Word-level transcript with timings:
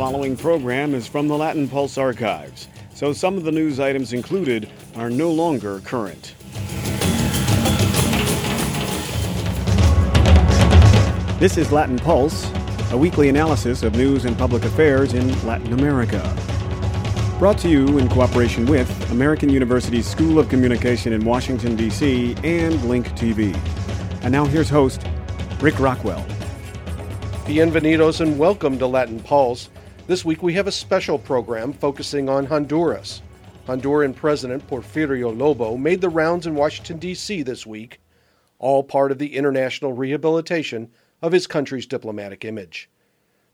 following 0.00 0.34
program 0.34 0.94
is 0.94 1.06
from 1.06 1.28
the 1.28 1.36
Latin 1.36 1.68
Pulse 1.68 1.98
archives, 1.98 2.68
so 2.94 3.12
some 3.12 3.36
of 3.36 3.44
the 3.44 3.52
news 3.52 3.78
items 3.78 4.14
included 4.14 4.66
are 4.96 5.10
no 5.10 5.30
longer 5.30 5.80
current. 5.80 6.34
This 11.38 11.58
is 11.58 11.70
Latin 11.70 11.98
Pulse, 11.98 12.50
a 12.92 12.96
weekly 12.96 13.28
analysis 13.28 13.82
of 13.82 13.94
news 13.94 14.24
and 14.24 14.38
public 14.38 14.64
affairs 14.64 15.12
in 15.12 15.28
Latin 15.46 15.74
America. 15.74 16.22
Brought 17.38 17.58
to 17.58 17.68
you 17.68 17.98
in 17.98 18.08
cooperation 18.08 18.64
with 18.64 19.10
American 19.10 19.50
University's 19.50 20.06
School 20.06 20.38
of 20.38 20.48
Communication 20.48 21.12
in 21.12 21.26
Washington, 21.26 21.76
D.C., 21.76 22.36
and 22.42 22.82
Link 22.84 23.06
TV. 23.08 23.54
And 24.22 24.32
now 24.32 24.46
here's 24.46 24.70
host 24.70 25.06
Rick 25.60 25.78
Rockwell. 25.78 26.24
Bienvenidos 27.44 28.22
and 28.22 28.38
welcome 28.38 28.78
to 28.78 28.86
Latin 28.86 29.20
Pulse. 29.20 29.68
This 30.10 30.24
week 30.24 30.42
we 30.42 30.54
have 30.54 30.66
a 30.66 30.72
special 30.72 31.20
program 31.20 31.72
focusing 31.72 32.28
on 32.28 32.44
Honduras. 32.44 33.22
Honduran 33.68 34.12
President 34.12 34.66
Porfirio 34.66 35.30
Lobo 35.30 35.76
made 35.76 36.00
the 36.00 36.08
rounds 36.08 36.48
in 36.48 36.56
Washington, 36.56 36.98
D.C. 36.98 37.42
this 37.42 37.64
week, 37.64 38.00
all 38.58 38.82
part 38.82 39.12
of 39.12 39.20
the 39.20 39.36
international 39.36 39.92
rehabilitation 39.92 40.90
of 41.22 41.30
his 41.30 41.46
country's 41.46 41.86
diplomatic 41.86 42.44
image. 42.44 42.90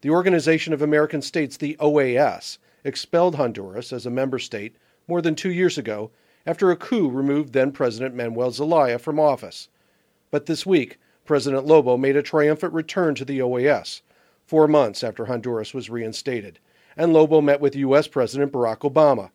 The 0.01 0.09
Organization 0.09 0.73
of 0.73 0.81
American 0.81 1.21
States, 1.21 1.59
the 1.59 1.77
OAS, 1.79 2.57
expelled 2.85 3.35
Honduras 3.35 3.93
as 3.93 4.07
a 4.07 4.11
member 4.11 4.39
state 4.39 4.77
more 5.07 5.21
than 5.21 5.35
two 5.35 5.53
years 5.53 5.77
ago 5.77 6.11
after 6.47 6.71
a 6.71 6.77
coup 6.77 7.11
removed 7.11 7.53
then 7.53 7.71
President 7.71 8.15
Manuel 8.15 8.51
Zelaya 8.51 8.99
from 8.99 9.21
office. 9.21 9.69
But 10.31 10.47
this 10.47 10.65
week, 10.65 10.97
President 11.27 11.67
Lobo 11.67 11.99
made 11.99 12.17
a 12.17 12.23
triumphant 12.23 12.73
return 12.73 13.15
to 13.17 13.27
the 13.27 13.41
OAS, 13.41 14.01
four 14.47 14.69
months 14.69 15.03
after 15.05 15.27
Honduras 15.27 15.75
was 15.75 15.91
reinstated, 15.91 16.59
and 16.97 17.13
Lobo 17.13 17.41
met 17.41 17.61
with 17.61 17.77
U.S. 17.77 18.07
President 18.09 18.53
Barack 18.53 18.79
Obama. 18.79 19.31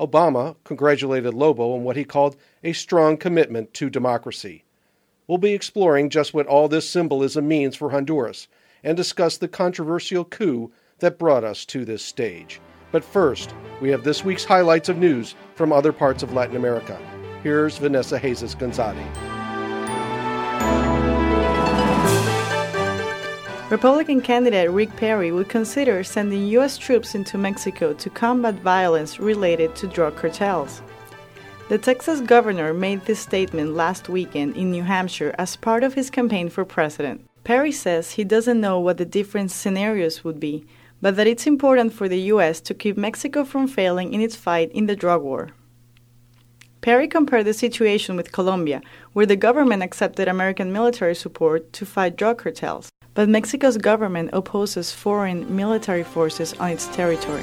Obama 0.00 0.56
congratulated 0.64 1.34
Lobo 1.34 1.74
on 1.74 1.84
what 1.84 1.96
he 1.96 2.04
called 2.04 2.36
a 2.64 2.72
strong 2.72 3.16
commitment 3.16 3.72
to 3.74 3.88
democracy. 3.88 4.64
We'll 5.26 5.38
be 5.38 5.54
exploring 5.54 6.10
just 6.10 6.34
what 6.34 6.46
all 6.46 6.68
this 6.68 6.88
symbolism 6.88 7.48
means 7.48 7.76
for 7.76 7.90
Honduras 7.90 8.48
and 8.84 8.96
discuss 8.96 9.36
the 9.36 9.48
controversial 9.48 10.24
coup 10.24 10.70
that 10.98 11.18
brought 11.18 11.44
us 11.44 11.64
to 11.66 11.84
this 11.84 12.02
stage. 12.02 12.60
But 12.92 13.04
first, 13.04 13.54
we 13.80 13.90
have 13.90 14.04
this 14.04 14.24
week's 14.24 14.44
highlights 14.44 14.88
of 14.88 14.98
news 14.98 15.34
from 15.54 15.72
other 15.72 15.92
parts 15.92 16.22
of 16.22 16.32
Latin 16.32 16.56
America. 16.56 16.98
Here's 17.42 17.78
Vanessa 17.78 18.18
Haces-Gonzatti. 18.18 19.35
Republican 23.68 24.20
candidate 24.20 24.70
Rick 24.70 24.94
Perry 24.94 25.32
would 25.32 25.48
consider 25.48 26.04
sending 26.04 26.46
U.S. 26.46 26.78
troops 26.78 27.16
into 27.16 27.36
Mexico 27.36 27.92
to 27.94 28.08
combat 28.08 28.54
violence 28.54 29.18
related 29.18 29.74
to 29.74 29.88
drug 29.88 30.14
cartels. 30.14 30.82
The 31.68 31.76
Texas 31.76 32.20
governor 32.20 32.72
made 32.72 33.04
this 33.04 33.18
statement 33.18 33.74
last 33.74 34.08
weekend 34.08 34.56
in 34.56 34.70
New 34.70 34.84
Hampshire 34.84 35.34
as 35.36 35.56
part 35.56 35.82
of 35.82 35.94
his 35.94 36.10
campaign 36.10 36.48
for 36.48 36.64
president. 36.64 37.26
Perry 37.42 37.72
says 37.72 38.12
he 38.12 38.22
doesn't 38.22 38.60
know 38.60 38.78
what 38.78 38.98
the 38.98 39.04
different 39.04 39.50
scenarios 39.50 40.22
would 40.22 40.38
be, 40.38 40.64
but 41.02 41.16
that 41.16 41.26
it's 41.26 41.48
important 41.48 41.92
for 41.92 42.08
the 42.08 42.20
U.S. 42.34 42.60
to 42.60 42.72
keep 42.72 42.96
Mexico 42.96 43.42
from 43.44 43.66
failing 43.66 44.14
in 44.14 44.20
its 44.20 44.36
fight 44.36 44.70
in 44.70 44.86
the 44.86 44.94
drug 44.94 45.22
war. 45.22 45.50
Perry 46.82 47.08
compared 47.08 47.46
the 47.46 47.52
situation 47.52 48.14
with 48.14 48.30
Colombia, 48.30 48.80
where 49.12 49.26
the 49.26 49.34
government 49.34 49.82
accepted 49.82 50.28
American 50.28 50.72
military 50.72 51.16
support 51.16 51.72
to 51.72 51.84
fight 51.84 52.14
drug 52.14 52.38
cartels 52.38 52.90
but 53.16 53.30
Mexico's 53.30 53.78
government 53.78 54.28
opposes 54.34 54.92
foreign 54.92 55.56
military 55.56 56.04
forces 56.04 56.52
on 56.60 56.70
its 56.70 56.86
territory. 56.88 57.42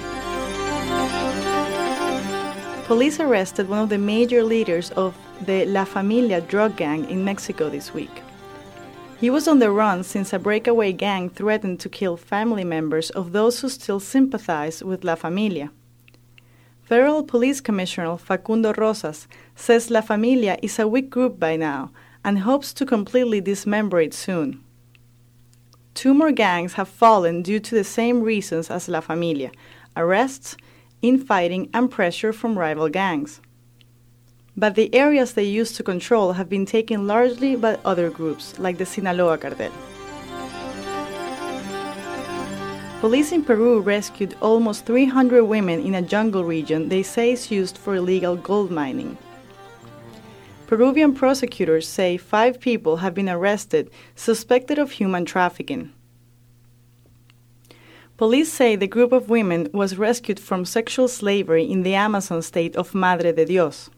Police 2.85 3.19
arrested 3.19 3.67
one 3.67 3.79
of 3.79 3.89
the 3.89 3.97
major 3.97 4.43
leaders 4.43 4.91
of 4.91 5.17
the 5.41 5.65
La 5.65 5.83
Familia 5.83 6.41
drug 6.41 6.75
gang 6.75 7.09
in 7.09 7.25
Mexico 7.25 7.69
this 7.69 7.91
week. 7.91 8.21
He 9.19 9.31
was 9.31 9.47
on 9.47 9.59
the 9.59 9.71
run 9.71 10.03
since 10.03 10.31
a 10.31 10.37
breakaway 10.37 10.93
gang 10.93 11.29
threatened 11.29 11.79
to 11.79 11.89
kill 11.89 12.17
family 12.17 12.63
members 12.63 13.09
of 13.09 13.31
those 13.31 13.61
who 13.61 13.69
still 13.69 13.99
sympathize 13.99 14.83
with 14.83 15.03
La 15.03 15.15
Familia. 15.15 15.71
Federal 16.83 17.23
Police 17.23 17.61
Commissioner 17.61 18.17
Facundo 18.17 18.73
Rosas 18.73 19.27
says 19.55 19.89
La 19.89 20.01
Familia 20.01 20.59
is 20.61 20.77
a 20.77 20.87
weak 20.87 21.09
group 21.09 21.39
by 21.39 21.55
now 21.55 21.89
and 22.23 22.39
hopes 22.39 22.73
to 22.73 22.85
completely 22.85 23.41
dismember 23.41 23.99
it 23.99 24.13
soon. 24.13 24.62
Two 25.93 26.13
more 26.13 26.31
gangs 26.31 26.73
have 26.73 26.87
fallen 26.87 27.41
due 27.43 27.59
to 27.59 27.75
the 27.75 27.83
same 27.83 28.21
reasons 28.21 28.69
as 28.69 28.89
La 28.89 28.99
Familia 28.99 29.51
arrests, 29.95 30.57
infighting, 31.01 31.69
and 31.73 31.91
pressure 31.91 32.33
from 32.33 32.57
rival 32.57 32.89
gangs. 32.89 33.41
But 34.57 34.75
the 34.75 34.93
areas 34.93 35.33
they 35.33 35.43
used 35.43 35.75
to 35.77 35.83
control 35.83 36.33
have 36.33 36.49
been 36.49 36.65
taken 36.65 37.07
largely 37.07 37.55
by 37.55 37.77
other 37.85 38.09
groups, 38.09 38.57
like 38.59 38.77
the 38.77 38.85
Sinaloa 38.85 39.37
cartel. 39.37 39.71
Police 43.01 43.31
in 43.31 43.43
Peru 43.43 43.81
rescued 43.81 44.35
almost 44.41 44.85
300 44.85 45.43
women 45.43 45.85
in 45.85 45.95
a 45.95 46.01
jungle 46.01 46.45
region 46.45 46.87
they 46.87 47.03
say 47.03 47.33
is 47.33 47.51
used 47.51 47.77
for 47.77 47.95
illegal 47.95 48.35
gold 48.35 48.71
mining. 48.71 49.17
Peruvian 50.75 51.13
prosecutors 51.13 51.87
say 51.87 52.17
five 52.17 52.59
people 52.59 52.97
have 52.97 53.13
been 53.13 53.29
arrested 53.29 53.91
suspected 54.15 54.79
of 54.79 54.89
human 54.89 55.23
trafficking. 55.23 55.93
Police 58.17 58.51
say 58.51 58.75
the 58.75 58.87
group 58.87 59.11
of 59.11 59.29
women 59.29 59.69
was 59.71 59.99
rescued 59.99 60.39
from 60.39 60.65
sexual 60.65 61.07
slavery 61.07 61.63
in 61.63 61.83
the 61.83 61.93
Amazon 61.93 62.41
state 62.41 62.75
of 62.75 62.95
Madre 62.95 63.31
de 63.33 63.45
Dios. 63.45 63.91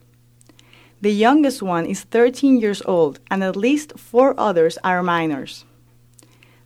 The 1.00 1.14
youngest 1.14 1.62
one 1.62 1.86
is 1.86 2.02
13 2.02 2.60
years 2.60 2.82
old, 2.82 3.22
and 3.32 3.42
at 3.42 3.56
least 3.56 3.98
four 3.98 4.38
others 4.38 4.78
are 4.84 5.02
minors. 5.02 5.64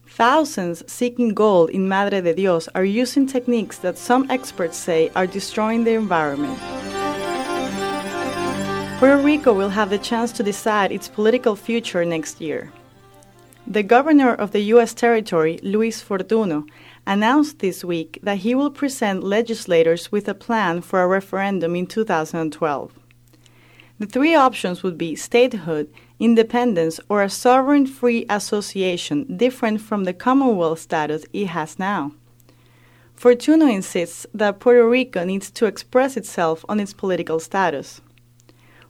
Thousands 0.08 0.92
seeking 0.92 1.36
gold 1.36 1.70
in 1.70 1.88
Madre 1.88 2.22
de 2.22 2.34
Dios 2.34 2.68
are 2.74 2.84
using 2.84 3.28
techniques 3.28 3.78
that 3.78 4.00
some 4.00 4.26
experts 4.32 4.76
say 4.76 5.12
are 5.16 5.28
destroying 5.28 5.84
the 5.84 5.94
environment. 5.94 6.60
Puerto 9.00 9.24
Rico 9.24 9.54
will 9.54 9.70
have 9.70 9.90
the 9.90 9.98
chance 9.98 10.34
to 10.34 10.44
decide 10.44 10.92
its 10.92 11.08
political 11.08 11.56
future 11.56 12.04
next 12.04 12.42
year. 12.42 12.70
The 13.66 13.82
governor 13.82 14.34
of 14.34 14.52
the 14.52 14.60
U.S. 14.74 14.94
territory, 14.94 15.58
Luis 15.64 16.02
Fortuno, 16.02 16.68
announced 17.08 17.60
this 17.60 17.82
week 17.82 18.20
that 18.24 18.40
he 18.40 18.54
will 18.54 18.70
present 18.70 19.24
legislators 19.24 20.12
with 20.12 20.28
a 20.28 20.34
plan 20.34 20.82
for 20.82 21.02
a 21.02 21.08
referendum 21.08 21.78
in 21.78 21.88
2012. 21.88 22.92
The 24.00 24.06
three 24.06 24.36
options 24.36 24.84
would 24.84 24.98
be 24.98 25.16
statehood, 25.16 25.90
independence, 26.20 27.00
or 27.08 27.24
a 27.24 27.30
sovereign 27.30 27.88
free 27.88 28.26
association 28.30 29.38
different 29.38 29.80
from 29.80 30.04
the 30.04 30.14
Commonwealth 30.14 30.80
status 30.80 31.24
it 31.32 31.46
has 31.46 31.80
now. 31.80 32.12
Fortuno 33.16 33.66
insists 33.66 34.26
that 34.34 34.60
Puerto 34.60 34.86
Rico 34.86 35.24
needs 35.24 35.50
to 35.52 35.68
express 35.68 36.18
itself 36.18 36.66
on 36.68 36.82
its 36.82 36.94
political 36.94 37.40
status. 37.40 38.02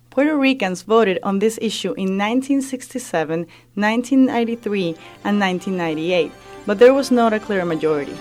Puerto 0.10 0.36
Ricans 0.36 0.82
voted 0.82 1.20
on 1.22 1.38
this 1.40 1.60
issue 1.62 1.94
in 1.94 2.18
1967, 2.18 3.46
1993, 3.76 4.96
and 5.24 5.40
1998, 5.40 6.32
but 6.66 6.80
there 6.80 6.94
was 6.94 7.12
not 7.12 7.32
a 7.32 7.40
clear 7.40 7.64
majority. 7.64 8.18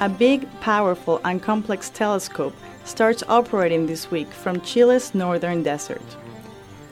A 0.00 0.08
big, 0.08 0.48
powerful, 0.60 1.20
and 1.24 1.42
complex 1.42 1.90
telescope 1.90 2.54
starts 2.84 3.22
operating 3.28 3.86
this 3.86 4.10
week 4.10 4.30
from 4.30 4.60
Chile's 4.60 5.14
northern 5.14 5.62
desert. 5.62 6.02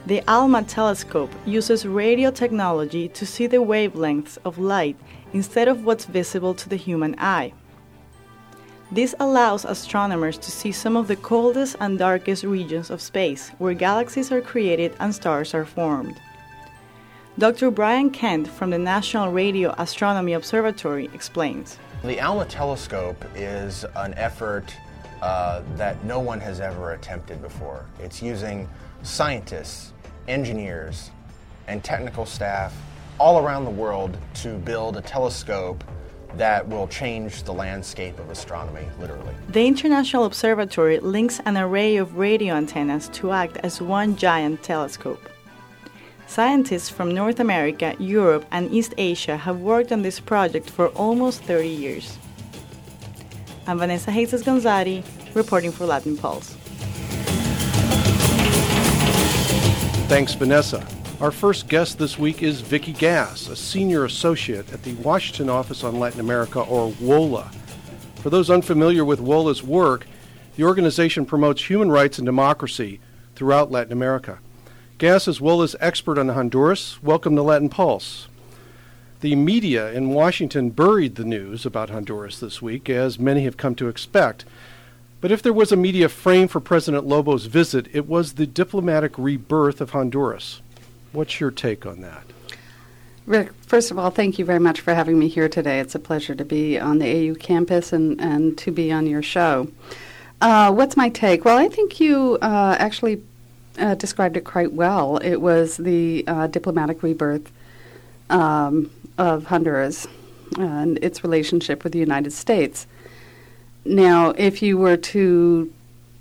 The 0.06 0.22
ALMA 0.28 0.64
telescope 0.64 1.32
uses 1.46 1.86
radio 1.86 2.30
technology 2.30 3.08
to 3.08 3.24
see 3.24 3.46
the 3.46 3.62
wavelengths 3.62 4.36
of 4.44 4.58
light 4.58 4.96
instead 5.32 5.68
of 5.68 5.84
what's 5.84 6.04
visible 6.04 6.52
to 6.54 6.68
the 6.68 6.76
human 6.76 7.14
eye. 7.18 7.54
This 8.94 9.12
allows 9.18 9.64
astronomers 9.64 10.38
to 10.38 10.52
see 10.52 10.70
some 10.70 10.96
of 10.96 11.08
the 11.08 11.16
coldest 11.16 11.74
and 11.80 11.98
darkest 11.98 12.44
regions 12.44 12.90
of 12.90 13.00
space, 13.00 13.48
where 13.58 13.74
galaxies 13.74 14.30
are 14.30 14.40
created 14.40 14.94
and 15.00 15.12
stars 15.12 15.52
are 15.52 15.64
formed. 15.64 16.20
Dr. 17.36 17.72
Brian 17.72 18.08
Kent 18.08 18.46
from 18.46 18.70
the 18.70 18.78
National 18.78 19.32
Radio 19.32 19.74
Astronomy 19.78 20.34
Observatory 20.34 21.10
explains. 21.12 21.76
The 22.04 22.20
ALMA 22.20 22.44
telescope 22.44 23.24
is 23.34 23.84
an 23.96 24.14
effort 24.14 24.72
uh, 25.20 25.62
that 25.74 26.04
no 26.04 26.20
one 26.20 26.38
has 26.38 26.60
ever 26.60 26.92
attempted 26.92 27.42
before. 27.42 27.86
It's 27.98 28.22
using 28.22 28.68
scientists, 29.02 29.92
engineers, 30.28 31.10
and 31.66 31.82
technical 31.82 32.26
staff 32.26 32.72
all 33.18 33.44
around 33.44 33.64
the 33.64 33.72
world 33.72 34.16
to 34.34 34.56
build 34.58 34.96
a 34.96 35.00
telescope 35.00 35.82
that 36.38 36.68
will 36.68 36.88
change 36.88 37.42
the 37.44 37.52
landscape 37.52 38.18
of 38.18 38.30
astronomy, 38.30 38.86
literally. 39.00 39.34
The 39.48 39.66
International 39.66 40.24
Observatory 40.24 40.98
links 41.00 41.40
an 41.44 41.56
array 41.56 41.96
of 41.96 42.16
radio 42.16 42.54
antennas 42.54 43.08
to 43.10 43.32
act 43.32 43.56
as 43.58 43.80
one 43.80 44.16
giant 44.16 44.62
telescope. 44.62 45.28
Scientists 46.26 46.88
from 46.88 47.14
North 47.14 47.38
America, 47.38 47.94
Europe, 47.98 48.44
and 48.50 48.72
East 48.72 48.94
Asia 48.98 49.36
have 49.36 49.60
worked 49.60 49.92
on 49.92 50.02
this 50.02 50.18
project 50.18 50.68
for 50.68 50.88
almost 50.88 51.42
30 51.42 51.68
years. 51.68 52.18
I'm 53.66 53.78
Vanessa 53.78 54.10
Haces-Gonzatti, 54.10 55.04
reporting 55.34 55.70
for 55.70 55.86
Latin 55.86 56.16
Pulse. 56.16 56.56
Thanks, 60.08 60.34
Vanessa. 60.34 60.86
Our 61.20 61.30
first 61.30 61.68
guest 61.68 61.98
this 61.98 62.18
week 62.18 62.42
is 62.42 62.60
Vicki 62.60 62.92
Gass, 62.92 63.48
a 63.48 63.54
senior 63.54 64.04
associate 64.04 64.72
at 64.72 64.82
the 64.82 64.94
Washington 64.94 65.48
Office 65.48 65.84
on 65.84 66.00
Latin 66.00 66.18
America, 66.18 66.60
or 66.60 66.92
WOLA. 67.00 67.52
For 68.16 68.30
those 68.30 68.50
unfamiliar 68.50 69.04
with 69.04 69.20
WOLA's 69.20 69.62
work, 69.62 70.08
the 70.56 70.64
organization 70.64 71.24
promotes 71.24 71.70
human 71.70 71.88
rights 71.88 72.18
and 72.18 72.26
democracy 72.26 72.98
throughout 73.36 73.70
Latin 73.70 73.92
America. 73.92 74.40
Gass 74.98 75.28
is 75.28 75.40
WOLA's 75.40 75.76
expert 75.78 76.18
on 76.18 76.30
Honduras. 76.30 77.00
Welcome 77.00 77.36
to 77.36 77.42
Latin 77.42 77.68
Pulse. 77.68 78.26
The 79.20 79.36
media 79.36 79.92
in 79.92 80.10
Washington 80.10 80.70
buried 80.70 81.14
the 81.14 81.24
news 81.24 81.64
about 81.64 81.90
Honduras 81.90 82.40
this 82.40 82.60
week, 82.60 82.90
as 82.90 83.20
many 83.20 83.44
have 83.44 83.56
come 83.56 83.76
to 83.76 83.88
expect. 83.88 84.44
But 85.20 85.30
if 85.30 85.42
there 85.42 85.52
was 85.52 85.70
a 85.70 85.76
media 85.76 86.08
frame 86.08 86.48
for 86.48 86.60
President 86.60 87.06
Lobo's 87.06 87.46
visit, 87.46 87.86
it 87.92 88.08
was 88.08 88.32
the 88.32 88.46
diplomatic 88.46 89.16
rebirth 89.16 89.80
of 89.80 89.90
Honduras. 89.90 90.60
What's 91.14 91.38
your 91.38 91.52
take 91.52 91.86
on 91.86 92.00
that? 92.00 92.24
Rick, 93.24 93.52
first 93.62 93.92
of 93.92 93.98
all, 93.98 94.10
thank 94.10 94.38
you 94.38 94.44
very 94.44 94.58
much 94.58 94.80
for 94.80 94.92
having 94.92 95.16
me 95.16 95.28
here 95.28 95.48
today. 95.48 95.78
It's 95.78 95.94
a 95.94 96.00
pleasure 96.00 96.34
to 96.34 96.44
be 96.44 96.78
on 96.78 96.98
the 96.98 97.30
AU 97.30 97.36
campus 97.36 97.92
and, 97.92 98.20
and 98.20 98.58
to 98.58 98.72
be 98.72 98.90
on 98.90 99.06
your 99.06 99.22
show. 99.22 99.68
Uh, 100.40 100.72
what's 100.72 100.96
my 100.96 101.08
take? 101.08 101.44
Well, 101.44 101.56
I 101.56 101.68
think 101.68 102.00
you 102.00 102.36
uh, 102.42 102.76
actually 102.80 103.22
uh, 103.78 103.94
described 103.94 104.36
it 104.36 104.44
quite 104.44 104.72
well. 104.72 105.18
It 105.18 105.36
was 105.36 105.76
the 105.76 106.24
uh, 106.26 106.48
diplomatic 106.48 107.02
rebirth 107.02 107.50
um, 108.28 108.90
of 109.16 109.44
Honduras 109.44 110.08
and 110.58 110.98
its 111.02 111.22
relationship 111.22 111.84
with 111.84 111.92
the 111.92 112.00
United 112.00 112.32
States. 112.32 112.88
Now, 113.84 114.30
if 114.30 114.62
you 114.62 114.78
were 114.78 114.96
to 114.96 115.72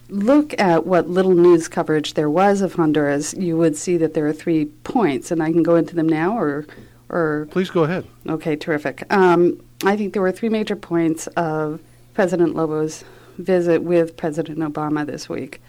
look 0.09 0.59
at 0.59 0.85
what 0.85 1.09
little 1.09 1.33
news 1.33 1.67
coverage 1.67 2.13
there 2.13 2.29
was 2.29 2.61
of 2.61 2.73
Honduras, 2.73 3.33
you 3.33 3.57
would 3.57 3.75
see 3.75 3.97
that 3.97 4.13
there 4.13 4.27
are 4.27 4.33
three 4.33 4.65
points, 4.83 5.31
and 5.31 5.41
I 5.41 5.51
can 5.51 5.63
go 5.63 5.75
into 5.75 5.95
them 5.95 6.07
now, 6.07 6.37
or, 6.37 6.65
or 7.09 7.47
please 7.51 7.69
go 7.69 7.83
ahead. 7.83 8.05
Okay, 8.27 8.55
terrific. 8.55 9.03
Um, 9.11 9.61
I 9.85 9.97
think 9.97 10.13
there 10.13 10.21
were 10.21 10.31
three 10.31 10.49
major 10.49 10.75
points 10.75 11.27
of 11.27 11.79
President 12.13 12.55
Lobo's 12.55 13.03
visit 13.37 13.83
with 13.83 14.15
President 14.15 14.59
Obama 14.59 15.05
this 15.05 15.27
week. 15.27 15.61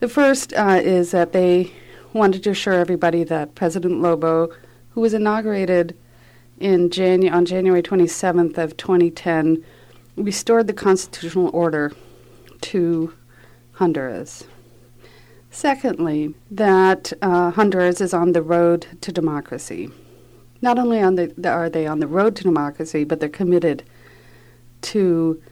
The 0.00 0.08
first 0.08 0.52
uh, 0.54 0.80
is 0.82 1.10
that 1.10 1.32
they 1.32 1.72
wanted 2.12 2.42
to 2.44 2.50
assure 2.50 2.74
everybody 2.74 3.24
that 3.24 3.54
President 3.54 4.00
Lobo, 4.00 4.50
who 4.90 5.00
was 5.00 5.14
inaugurated 5.14 5.96
in 6.58 6.90
Janu- 6.90 7.32
on 7.32 7.46
January 7.46 7.82
27th 7.82 8.58
of 8.58 8.76
2010, 8.76 9.64
restored 10.16 10.66
the 10.66 10.72
constitutional 10.72 11.50
order 11.52 11.92
to 12.60 13.14
Honduras. 13.80 14.44
Secondly, 15.50 16.34
that 16.50 17.14
uh, 17.22 17.50
Honduras 17.50 18.02
is 18.02 18.12
on 18.12 18.32
the 18.32 18.42
road 18.42 18.86
to 19.00 19.10
democracy. 19.10 19.88
Not 20.60 20.78
only 20.78 21.00
on 21.00 21.14
the, 21.14 21.32
are 21.48 21.70
they 21.70 21.86
on 21.86 21.98
the 21.98 22.06
road 22.06 22.36
to 22.36 22.42
democracy, 22.42 23.04
but 23.04 23.20
they're 23.20 23.30
committed 23.30 23.82
to 24.82 25.42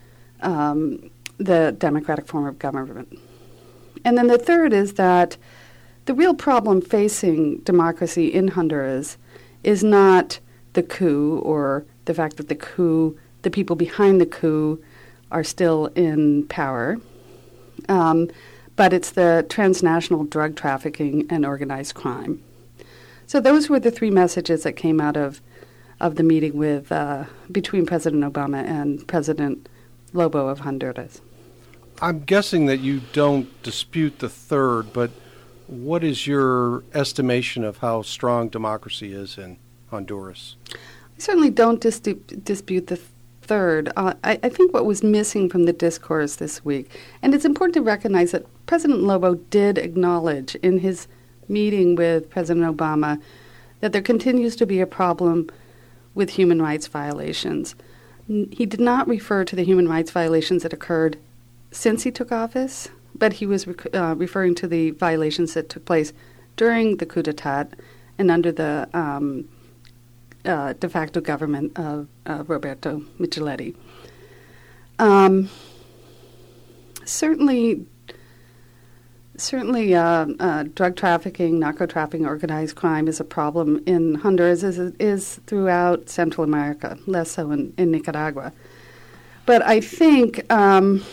um, 0.42 1.10
the 1.38 1.74
democratic 1.78 2.26
form 2.26 2.44
of 2.44 2.58
government. 2.58 3.18
And 4.04 4.18
then 4.18 4.26
the 4.26 4.36
third 4.36 4.74
is 4.74 4.94
that 4.94 5.38
the 6.04 6.12
real 6.12 6.34
problem 6.34 6.82
facing 6.82 7.60
democracy 7.60 8.26
in 8.26 8.48
Honduras 8.48 9.16
is 9.64 9.82
not 9.82 10.38
the 10.74 10.82
coup 10.82 11.38
or 11.38 11.86
the 12.04 12.12
fact 12.12 12.36
that 12.36 12.48
the 12.48 12.54
coup, 12.54 13.18
the 13.40 13.50
people 13.50 13.74
behind 13.74 14.20
the 14.20 14.26
coup, 14.26 14.84
are 15.30 15.44
still 15.44 15.86
in 15.94 16.46
power, 16.48 16.98
um, 17.88 18.30
but 18.76 18.92
it's 18.92 19.10
the 19.10 19.44
transnational 19.48 20.24
drug 20.24 20.56
trafficking 20.56 21.26
and 21.30 21.44
organized 21.44 21.94
crime. 21.94 22.42
So 23.26 23.40
those 23.40 23.68
were 23.68 23.80
the 23.80 23.90
three 23.90 24.10
messages 24.10 24.62
that 24.62 24.72
came 24.72 25.00
out 25.00 25.16
of 25.16 25.40
of 26.00 26.14
the 26.14 26.22
meeting 26.22 26.56
with 26.56 26.92
uh, 26.92 27.24
between 27.50 27.84
President 27.84 28.22
Obama 28.22 28.62
and 28.64 29.06
President 29.08 29.68
Lobo 30.12 30.46
of 30.48 30.60
Honduras. 30.60 31.20
I'm 32.00 32.20
guessing 32.20 32.66
that 32.66 32.78
you 32.78 33.00
don't 33.12 33.62
dispute 33.64 34.20
the 34.20 34.28
third, 34.28 34.92
but 34.92 35.10
what 35.66 36.04
is 36.04 36.26
your 36.26 36.84
estimation 36.94 37.64
of 37.64 37.78
how 37.78 38.02
strong 38.02 38.48
democracy 38.48 39.12
is 39.12 39.36
in 39.36 39.58
Honduras? 39.90 40.56
I 40.72 40.76
certainly 41.18 41.50
don't 41.50 41.80
dis- 41.80 41.98
dispute 41.98 42.86
the 42.86 43.00
third. 43.48 43.90
Uh, 43.96 44.14
I, 44.22 44.38
I, 44.42 44.48
think 44.50 44.72
what 44.72 44.84
was 44.84 45.02
missing 45.02 45.48
from 45.48 45.64
the 45.64 45.72
discourse 45.72 46.36
this 46.36 46.64
week, 46.64 46.90
and 47.22 47.34
it's 47.34 47.46
important 47.46 47.74
to 47.74 47.82
recognize 47.82 48.30
that 48.32 48.46
President 48.66 49.02
Lobo 49.02 49.34
did 49.34 49.78
acknowledge 49.78 50.54
in 50.56 50.78
his 50.78 51.08
meeting 51.48 51.96
with 51.96 52.28
President 52.28 52.66
Obama 52.76 53.20
that 53.80 53.92
there 53.92 54.02
continues 54.02 54.54
to 54.56 54.66
be 54.66 54.80
a 54.80 54.86
problem 54.86 55.48
with 56.14 56.30
human 56.30 56.60
rights 56.60 56.86
violations. 56.86 57.74
He 58.26 58.66
did 58.66 58.80
not 58.80 59.08
refer 59.08 59.44
to 59.44 59.56
the 59.56 59.64
human 59.64 59.88
rights 59.88 60.10
violations 60.10 60.62
that 60.62 60.74
occurred 60.74 61.16
since 61.70 62.02
he 62.02 62.10
took 62.10 62.30
office, 62.30 62.88
but 63.14 63.34
he 63.34 63.46
was 63.46 63.66
rec- 63.66 63.94
uh, 63.94 64.14
referring 64.16 64.54
to 64.56 64.66
the 64.66 64.90
violations 64.90 65.54
that 65.54 65.70
took 65.70 65.86
place 65.86 66.12
during 66.56 66.98
the 66.98 67.06
coup 67.06 67.22
d'etat 67.22 67.68
and 68.18 68.30
under 68.30 68.52
the 68.52 68.88
um, 68.92 69.48
uh, 70.44 70.72
de 70.74 70.88
facto 70.88 71.20
government 71.20 71.78
of 71.78 72.08
uh, 72.26 72.44
Roberto 72.46 73.02
Micheletti. 73.18 73.74
Um, 74.98 75.48
certainly, 77.04 77.86
certainly, 79.36 79.94
uh, 79.94 80.26
uh, 80.40 80.64
drug 80.74 80.96
trafficking, 80.96 81.58
narco 81.58 81.86
trafficking, 81.86 82.26
organized 82.26 82.76
crime 82.76 83.08
is 83.08 83.20
a 83.20 83.24
problem 83.24 83.82
in 83.86 84.16
Honduras, 84.16 84.64
as 84.64 84.78
it 84.78 84.94
is 85.00 85.40
throughout 85.46 86.08
Central 86.08 86.44
America, 86.44 86.98
less 87.06 87.32
so 87.32 87.50
in, 87.50 87.72
in 87.76 87.90
Nicaragua. 87.90 88.52
But 89.46 89.62
I 89.62 89.80
think. 89.80 90.50
Um, 90.52 91.04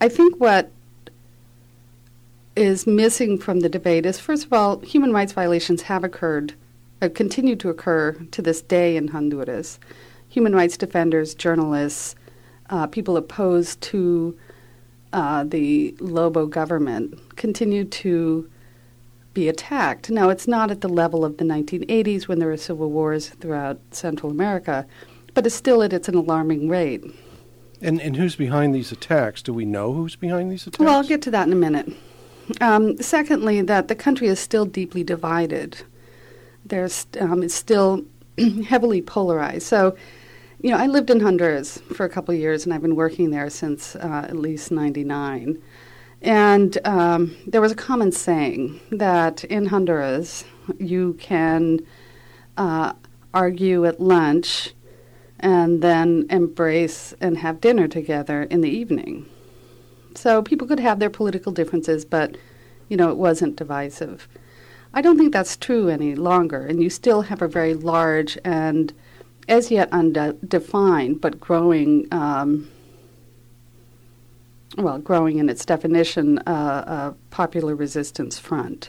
I 0.00 0.08
think 0.08 0.38
what 0.38 0.70
is 2.54 2.86
missing 2.86 3.38
from 3.38 3.60
the 3.60 3.68
debate 3.68 4.04
is, 4.04 4.18
first 4.18 4.44
of 4.44 4.52
all, 4.52 4.80
human 4.80 5.12
rights 5.12 5.32
violations 5.32 5.82
have 5.82 6.04
occurred, 6.04 6.54
have 7.02 7.14
continued 7.14 7.60
to 7.60 7.68
occur 7.68 8.12
to 8.30 8.42
this 8.42 8.62
day 8.62 8.96
in 8.96 9.08
Honduras. 9.08 9.78
Human 10.28 10.54
rights 10.54 10.76
defenders, 10.76 11.34
journalists, 11.34 12.14
uh, 12.70 12.86
people 12.86 13.16
opposed 13.16 13.80
to 13.80 14.36
uh, 15.12 15.44
the 15.44 15.94
Lobo 16.00 16.46
government 16.46 17.36
continue 17.36 17.84
to 17.84 18.50
be 19.34 19.48
attacked. 19.48 20.10
Now, 20.10 20.30
it's 20.30 20.48
not 20.48 20.70
at 20.70 20.80
the 20.80 20.88
level 20.88 21.24
of 21.24 21.36
the 21.36 21.44
1980s 21.44 22.26
when 22.26 22.38
there 22.38 22.48
were 22.48 22.56
civil 22.56 22.90
wars 22.90 23.28
throughout 23.28 23.78
Central 23.90 24.32
America, 24.32 24.86
but 25.34 25.46
it's 25.46 25.54
still 25.54 25.82
at 25.82 25.92
it's 25.92 26.08
an 26.08 26.14
alarming 26.14 26.68
rate. 26.68 27.04
And, 27.82 28.00
and 28.00 28.16
who's 28.16 28.36
behind 28.36 28.74
these 28.74 28.90
attacks? 28.90 29.42
Do 29.42 29.52
we 29.52 29.66
know 29.66 29.92
who's 29.92 30.16
behind 30.16 30.50
these 30.50 30.66
attacks? 30.66 30.80
Well, 30.80 30.96
I'll 30.96 31.04
get 31.04 31.20
to 31.22 31.30
that 31.32 31.46
in 31.46 31.52
a 31.52 31.56
minute. 31.56 31.92
Um, 32.60 32.96
secondly, 33.02 33.60
that 33.60 33.88
the 33.88 33.94
country 33.94 34.28
is 34.28 34.40
still 34.40 34.64
deeply 34.64 35.04
divided. 35.04 35.82
There's 36.68 37.06
um, 37.20 37.42
it's 37.42 37.54
still 37.54 38.04
heavily 38.66 39.02
polarized. 39.02 39.66
So, 39.66 39.96
you 40.60 40.70
know, 40.70 40.78
I 40.78 40.86
lived 40.86 41.10
in 41.10 41.20
Honduras 41.20 41.78
for 41.94 42.04
a 42.04 42.08
couple 42.08 42.34
of 42.34 42.40
years, 42.40 42.64
and 42.64 42.74
I've 42.74 42.82
been 42.82 42.96
working 42.96 43.30
there 43.30 43.50
since 43.50 43.96
uh, 43.96 44.26
at 44.28 44.36
least 44.36 44.70
'99. 44.70 45.62
And 46.22 46.78
um, 46.84 47.36
there 47.46 47.60
was 47.60 47.72
a 47.72 47.76
common 47.76 48.10
saying 48.10 48.80
that 48.90 49.44
in 49.44 49.66
Honduras 49.66 50.44
you 50.78 51.14
can 51.14 51.80
uh, 52.56 52.94
argue 53.32 53.84
at 53.84 54.00
lunch 54.00 54.74
and 55.38 55.82
then 55.82 56.26
embrace 56.30 57.14
and 57.20 57.38
have 57.38 57.60
dinner 57.60 57.86
together 57.86 58.42
in 58.44 58.62
the 58.62 58.70
evening. 58.70 59.28
So 60.14 60.42
people 60.42 60.66
could 60.66 60.80
have 60.80 60.98
their 60.98 61.10
political 61.10 61.52
differences, 61.52 62.04
but 62.04 62.36
you 62.88 62.96
know 62.96 63.10
it 63.10 63.18
wasn't 63.18 63.56
divisive. 63.56 64.26
I 64.96 65.02
don't 65.02 65.18
think 65.18 65.34
that's 65.34 65.58
true 65.58 65.90
any 65.90 66.14
longer, 66.14 66.64
and 66.64 66.82
you 66.82 66.88
still 66.88 67.20
have 67.20 67.42
a 67.42 67.48
very 67.48 67.74
large 67.74 68.38
and 68.44 68.94
as 69.46 69.70
yet 69.70 69.90
undefined 69.92 71.20
but 71.20 71.38
growing, 71.38 72.08
um, 72.10 72.70
well, 74.78 74.98
growing 74.98 75.36
in 75.38 75.50
its 75.50 75.66
definition, 75.66 76.38
uh, 76.40 77.12
a 77.12 77.14
popular 77.30 77.76
resistance 77.76 78.38
front. 78.38 78.88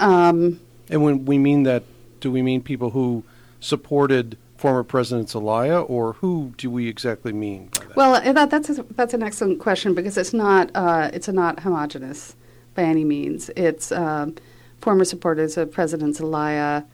Um, 0.00 0.60
and 0.90 1.04
when 1.04 1.24
we 1.24 1.38
mean 1.38 1.62
that, 1.62 1.84
do 2.18 2.32
we 2.32 2.42
mean 2.42 2.60
people 2.60 2.90
who 2.90 3.22
supported 3.60 4.36
former 4.56 4.82
President 4.82 5.30
Zelaya, 5.30 5.82
or 5.82 6.14
who 6.14 6.52
do 6.56 6.68
we 6.68 6.88
exactly 6.88 7.32
mean 7.32 7.68
by 7.78 7.86
that? 7.86 7.96
Well, 7.96 8.14
uh, 8.16 8.32
that, 8.32 8.50
that's 8.50 8.70
a, 8.70 8.82
that's 8.82 9.14
an 9.14 9.22
excellent 9.22 9.60
question 9.60 9.94
because 9.94 10.18
it's 10.18 10.32
not 10.32 10.72
uh, 10.74 11.10
it's 11.12 11.28
not 11.28 11.60
homogenous 11.60 12.34
by 12.74 12.82
any 12.82 13.04
means. 13.04 13.50
It's 13.56 13.92
uh, 13.92 14.30
former 14.80 15.04
supporters 15.04 15.56
of 15.56 15.72
President 15.72 16.16
Zelaya. 16.16 16.84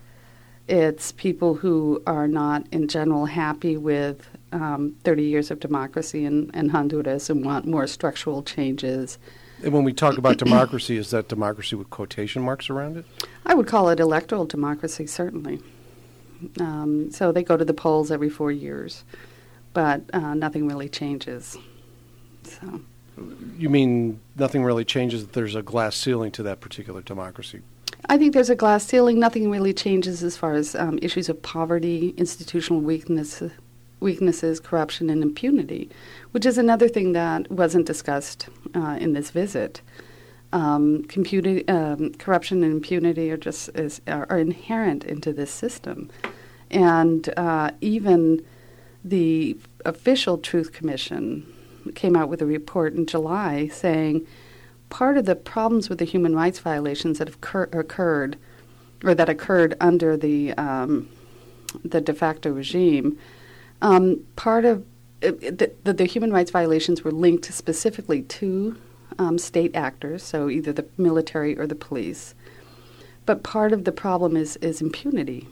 It's 0.68 1.12
people 1.12 1.54
who 1.54 2.02
are 2.06 2.28
not, 2.28 2.66
in 2.70 2.88
general, 2.88 3.26
happy 3.26 3.76
with 3.76 4.28
um, 4.52 4.96
30 5.04 5.24
years 5.24 5.50
of 5.50 5.60
democracy 5.60 6.24
in, 6.24 6.50
in 6.54 6.68
Honduras 6.68 7.28
and 7.28 7.44
want 7.44 7.66
more 7.66 7.86
structural 7.86 8.42
changes. 8.42 9.18
And 9.62 9.72
when 9.72 9.84
we 9.84 9.92
talk 9.92 10.18
about 10.18 10.38
democracy, 10.38 10.96
is 10.96 11.10
that 11.10 11.28
democracy 11.28 11.76
with 11.76 11.90
quotation 11.90 12.42
marks 12.42 12.70
around 12.70 12.96
it? 12.96 13.04
I 13.46 13.54
would 13.54 13.66
call 13.66 13.88
it 13.88 14.00
electoral 14.00 14.44
democracy, 14.44 15.06
certainly. 15.06 15.60
Um, 16.60 17.10
so 17.10 17.32
they 17.32 17.42
go 17.42 17.56
to 17.56 17.64
the 17.64 17.74
polls 17.74 18.10
every 18.10 18.28
four 18.28 18.50
years, 18.50 19.04
but 19.72 20.02
uh, 20.12 20.34
nothing 20.34 20.66
really 20.66 20.88
changes. 20.88 21.56
So. 22.42 22.80
You 23.58 23.68
mean 23.68 24.20
nothing 24.36 24.64
really 24.64 24.84
changes? 24.84 25.26
There's 25.28 25.54
a 25.54 25.62
glass 25.62 25.96
ceiling 25.96 26.32
to 26.32 26.42
that 26.44 26.60
particular 26.60 27.02
democracy. 27.02 27.60
I 28.08 28.18
think 28.18 28.34
there's 28.34 28.50
a 28.50 28.56
glass 28.56 28.84
ceiling. 28.84 29.18
Nothing 29.18 29.50
really 29.50 29.72
changes 29.72 30.22
as 30.22 30.36
far 30.36 30.54
as 30.54 30.74
um, 30.74 30.98
issues 31.00 31.28
of 31.28 31.40
poverty, 31.42 32.14
institutional 32.16 32.80
weakness, 32.80 33.42
weaknesses, 34.00 34.58
corruption, 34.60 35.08
and 35.08 35.22
impunity, 35.22 35.88
which 36.32 36.44
is 36.44 36.58
another 36.58 36.88
thing 36.88 37.12
that 37.12 37.50
wasn't 37.50 37.86
discussed 37.86 38.48
uh, 38.74 38.98
in 39.00 39.12
this 39.12 39.30
visit. 39.30 39.80
Um, 40.52 41.06
um, 41.68 42.12
corruption 42.14 42.62
and 42.62 42.72
impunity 42.74 43.30
are 43.30 43.38
just 43.38 43.70
is, 43.74 44.02
are, 44.06 44.26
are 44.28 44.38
inherent 44.38 45.04
into 45.04 45.32
this 45.32 45.50
system, 45.50 46.10
and 46.70 47.32
uh, 47.38 47.70
even 47.80 48.44
the 49.04 49.56
official 49.84 50.36
Truth 50.38 50.72
Commission 50.72 51.46
came 51.94 52.16
out 52.16 52.28
with 52.28 52.42
a 52.42 52.46
report 52.46 52.94
in 52.94 53.06
July 53.06 53.68
saying 53.68 54.26
part 54.92 55.16
of 55.16 55.24
the 55.24 55.34
problems 55.34 55.88
with 55.88 55.98
the 55.98 56.04
human 56.04 56.36
rights 56.36 56.58
violations 56.58 57.18
that 57.18 57.26
have 57.26 57.40
cur- 57.40 57.70
occurred, 57.72 58.36
or 59.02 59.14
that 59.14 59.28
occurred 59.28 59.74
under 59.80 60.16
the 60.16 60.52
um, 60.52 61.08
the 61.84 62.00
de 62.00 62.12
facto 62.12 62.52
regime, 62.52 63.18
um, 63.80 64.22
part 64.36 64.64
of 64.64 64.82
uh, 65.22 65.30
the, 65.40 65.72
the, 65.84 65.92
the, 65.94 66.04
human 66.04 66.30
rights 66.30 66.50
violations 66.50 67.02
were 67.02 67.10
linked 67.10 67.46
specifically 67.46 68.22
to 68.22 68.76
um, 69.18 69.38
state 69.38 69.74
actors, 69.74 70.22
so 70.22 70.50
either 70.50 70.72
the 70.72 70.84
military 70.98 71.58
or 71.58 71.66
the 71.66 71.74
police. 71.74 72.34
But 73.24 73.42
part 73.42 73.72
of 73.72 73.84
the 73.84 73.92
problem 73.92 74.36
is, 74.36 74.56
is 74.56 74.82
impunity, 74.82 75.48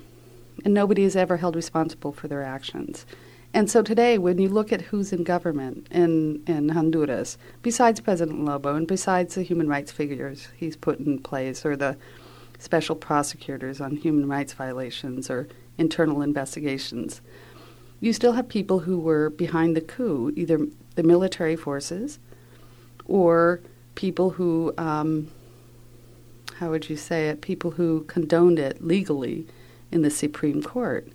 and 0.64 0.74
nobody 0.74 1.04
is 1.04 1.16
ever 1.16 1.38
held 1.38 1.56
responsible 1.56 2.12
for 2.12 2.28
their 2.28 2.42
actions. 2.42 3.06
And 3.52 3.68
so 3.68 3.82
today, 3.82 4.16
when 4.16 4.38
you 4.38 4.48
look 4.48 4.72
at 4.72 4.80
who's 4.80 5.12
in 5.12 5.24
government 5.24 5.88
in, 5.90 6.42
in 6.46 6.68
Honduras, 6.68 7.36
besides 7.62 8.00
President 8.00 8.44
Lobo 8.44 8.76
and 8.76 8.86
besides 8.86 9.34
the 9.34 9.42
human 9.42 9.68
rights 9.68 9.90
figures 9.90 10.48
he's 10.56 10.76
put 10.76 11.00
in 11.00 11.18
place, 11.18 11.66
or 11.66 11.74
the 11.74 11.96
special 12.60 12.94
prosecutors 12.94 13.80
on 13.80 13.96
human 13.96 14.28
rights 14.28 14.52
violations 14.52 15.28
or 15.28 15.48
internal 15.78 16.22
investigations, 16.22 17.20
you 18.00 18.12
still 18.12 18.32
have 18.32 18.48
people 18.48 18.80
who 18.80 18.98
were 18.98 19.30
behind 19.30 19.76
the 19.76 19.80
coup, 19.80 20.32
either 20.36 20.66
the 20.94 21.02
military 21.02 21.56
forces 21.56 22.20
or 23.06 23.60
people 23.96 24.30
who, 24.30 24.72
um, 24.78 25.28
how 26.58 26.70
would 26.70 26.88
you 26.88 26.96
say 26.96 27.28
it, 27.28 27.40
people 27.40 27.72
who 27.72 28.04
condoned 28.04 28.58
it 28.60 28.84
legally 28.84 29.46
in 29.90 30.02
the 30.02 30.10
Supreme 30.10 30.62
Court, 30.62 31.08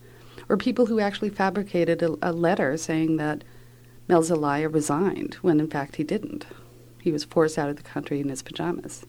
or 0.50 0.58
people 0.58 0.86
who 0.88 1.00
actually 1.00 1.30
fabricated 1.30 2.02
a, 2.02 2.16
a 2.22 2.32
letter 2.32 2.78
saying 2.78 3.18
that 3.18 3.44
Mel 4.08 4.24
Zelaya 4.24 4.70
resigned 4.70 5.36
when 5.36 5.60
in 5.60 5.68
fact 5.68 5.96
he 5.96 6.04
didn't. 6.04 6.46
He 7.02 7.12
was 7.12 7.24
forced 7.24 7.58
out 7.58 7.70
of 7.70 7.76
the 7.76 7.84
country 7.84 8.20
in 8.20 8.30
his 8.30 8.42
pajamas. 8.42 9.06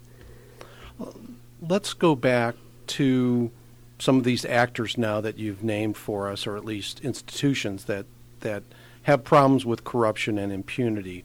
Let's 1.61 1.95
go 1.95 2.15
back 2.15 2.55
to 2.89 3.51
some 3.99 4.19
of 4.19 4.25
these 4.25 4.45
actors 4.45 4.99
now 4.99 5.21
that 5.21 5.39
you've 5.39 5.65
named 5.65 5.97
for 5.97 6.31
us, 6.31 6.47
or 6.47 6.57
at 6.57 6.65
least 6.65 7.01
institutions 7.01 7.85
that 7.85 8.07
that 8.41 8.63
have 9.05 9.25
problems 9.25 9.65
with 9.65 9.85
corruption 9.85 10.37
and 10.37 10.53
impunity. 10.53 11.25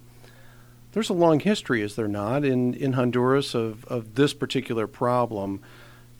There's 0.94 1.10
a 1.10 1.14
long 1.14 1.40
history, 1.40 1.82
is 1.82 1.96
there 1.96 2.08
not, 2.08 2.46
in, 2.46 2.74
in 2.74 2.94
Honduras 2.94 3.56
of, 3.56 3.86
of 3.86 4.16
this 4.16 4.34
particular 4.34 4.88
problem, 4.88 5.62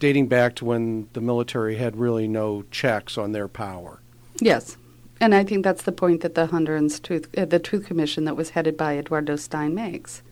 dating 0.02 0.26
back 0.26 0.54
to 0.56 0.64
when 0.64 1.08
the 1.12 1.20
military 1.20 1.76
had 1.76 1.96
really 1.96 2.28
no 2.28 2.64
checks 2.70 3.16
on 3.16 3.32
their 3.32 3.48
power. 3.48 4.00
Yes, 4.40 4.76
and 5.20 5.34
I 5.34 5.44
think 5.44 5.64
that's 5.64 5.84
the 5.84 5.92
point 5.92 6.20
that 6.22 6.34
the 6.34 6.48
Honduran 6.48 7.00
Truth, 7.02 7.28
uh, 7.38 7.44
the 7.44 7.58
Truth 7.58 7.86
Commission 7.86 8.24
that 8.24 8.36
was 8.36 8.50
headed 8.50 8.76
by 8.76 8.98
Eduardo 8.98 9.36
Stein 9.36 9.74
makes. 9.74 10.22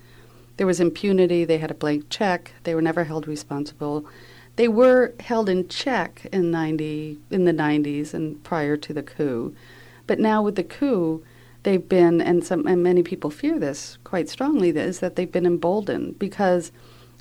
There 0.56 0.66
was 0.66 0.80
impunity. 0.80 1.44
They 1.44 1.58
had 1.58 1.70
a 1.70 1.74
blank 1.74 2.10
check. 2.10 2.52
They 2.64 2.74
were 2.74 2.82
never 2.82 3.04
held 3.04 3.26
responsible 3.26 4.06
they 4.56 4.68
were 4.68 5.14
held 5.20 5.48
in 5.48 5.68
check 5.68 6.26
in 6.32 6.50
90 6.50 7.18
in 7.30 7.44
the 7.46 7.52
90s 7.52 8.12
and 8.12 8.44
prior 8.44 8.76
to 8.76 8.92
the 8.92 9.02
coup. 9.02 9.54
But 10.06 10.18
now 10.18 10.42
with 10.42 10.56
the 10.56 10.64
coup, 10.64 11.24
they've 11.62 11.88
been 11.88 12.20
and 12.20 12.44
some 12.44 12.66
and 12.66 12.82
many 12.82 13.02
people 13.02 13.30
fear 13.30 13.58
this 13.58 13.96
quite 14.04 14.28
strongly 14.28 14.68
is 14.68 15.00
that 15.00 15.16
they've 15.16 15.32
been 15.32 15.46
emboldened 15.46 16.18
because 16.18 16.72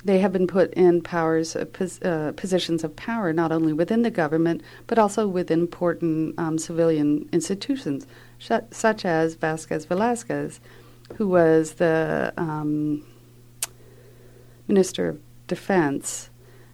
they 0.04 0.18
have 0.18 0.32
been 0.32 0.46
put 0.46 0.72
in 0.74 1.02
powers 1.02 1.54
uh, 1.54 1.64
pos, 1.66 2.00
uh, 2.02 2.32
positions 2.36 2.84
of 2.84 2.94
power 2.96 3.32
not 3.32 3.52
only 3.52 3.72
within 3.72 4.02
the 4.02 4.10
government 4.10 4.62
but 4.86 4.98
also 4.98 5.26
within 5.26 5.60
important 5.60 6.38
um, 6.38 6.58
civilian 6.58 7.28
institutions 7.32 8.06
sh- 8.38 8.52
such 8.70 9.04
as 9.04 9.34
Vasquez 9.34 9.84
Velasquez 9.84 10.60
who 11.16 11.28
was 11.28 11.74
the 11.74 12.32
um, 12.36 13.04
minister 14.68 15.08
of 15.08 15.20
defense 15.46 16.30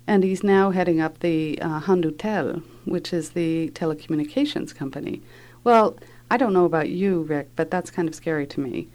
and 0.07 0.23
he's 0.23 0.43
now 0.43 0.71
heading 0.71 1.01
up 1.01 1.19
the 1.19 1.61
uh, 1.61 1.81
Hondutel, 1.81 2.63
which 2.85 3.13
is 3.13 3.31
the 3.31 3.71
telecommunications 3.71 4.75
company. 4.75 5.21
Well, 5.65 5.97
I 6.31 6.37
don't 6.37 6.53
know 6.53 6.65
about 6.65 6.89
you, 6.89 7.23
Rick, 7.23 7.51
but 7.57 7.71
that's 7.71 7.91
kind 7.91 8.09
of 8.09 8.15
scary 8.15 8.47
to 8.49 8.61
me. 8.61 8.89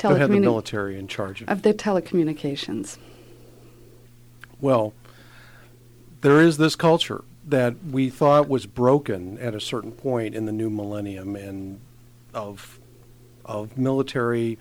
Had 0.00 0.20
the 0.20 0.40
military 0.40 0.98
in 0.98 1.08
charge 1.08 1.40
of, 1.42 1.48
of 1.48 1.62
the 1.62 1.72
telecommunications? 1.72 2.98
Well, 4.60 4.94
there 6.20 6.40
is 6.40 6.56
this 6.56 6.76
culture 6.76 7.24
that 7.46 7.74
we 7.84 8.10
thought 8.10 8.48
was 8.48 8.66
broken 8.66 9.38
at 9.38 9.54
a 9.54 9.60
certain 9.60 9.92
point 9.92 10.34
in 10.34 10.46
the 10.46 10.52
new 10.52 10.70
millennium, 10.70 11.36
and 11.36 11.80
of 12.34 12.78
of 13.44 13.78
military 13.78 14.58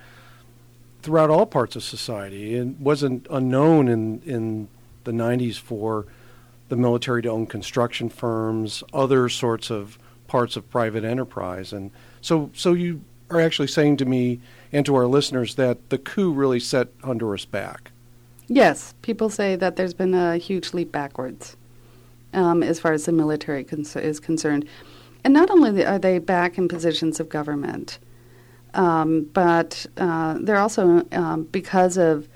throughout 1.02 1.30
all 1.30 1.46
parts 1.46 1.76
of 1.76 1.84
society. 1.84 2.56
It 2.56 2.80
wasn't 2.80 3.28
unknown 3.30 3.88
in 3.88 4.22
in 4.26 4.68
the 5.04 5.12
90s 5.12 5.58
for 5.58 6.06
the 6.70 6.76
military 6.76 7.22
to 7.22 7.30
own 7.30 7.46
construction 7.46 8.10
firms, 8.10 8.84
other 8.94 9.30
sorts 9.30 9.70
of 9.70 10.00
parts 10.28 10.56
of 10.56 10.70
private 10.70 11.04
enterprise. 11.04 11.72
And 11.72 11.92
so, 12.22 12.50
so 12.54 12.74
you 12.74 13.02
are 13.30 13.40
actually 13.40 13.68
saying 13.68 13.98
to 13.98 14.06
me 14.06 14.40
and 14.72 14.86
to 14.86 14.96
our 14.96 15.06
listeners 15.06 15.56
that 15.56 15.90
the 15.90 15.98
coup 15.98 16.32
really 16.34 16.60
set 16.60 16.88
Honduras 17.04 17.46
back. 17.46 17.92
Yes, 18.48 18.94
people 19.02 19.30
say 19.30 19.56
that 19.56 19.76
there's 19.76 19.94
been 19.94 20.14
a 20.14 20.38
huge 20.38 20.74
leap 20.74 20.92
backwards 20.92 21.58
um, 22.34 22.62
as 22.62 22.80
far 22.80 22.94
as 22.94 23.06
the 23.06 23.12
military 23.12 23.64
cons- 23.64 23.96
is 23.96 24.20
concerned. 24.20 24.68
And 25.24 25.34
not 25.34 25.50
only 25.50 25.84
are 25.84 25.98
they 25.98 26.20
back 26.20 26.58
in 26.58 26.68
positions 26.68 27.20
of 27.20 27.30
government, 27.30 27.98
um, 28.76 29.30
but 29.34 29.86
uh, 29.98 30.38
they're 30.40 30.60
also, 30.60 31.04
um, 31.12 31.44
because 31.46 31.98
of 31.98 32.28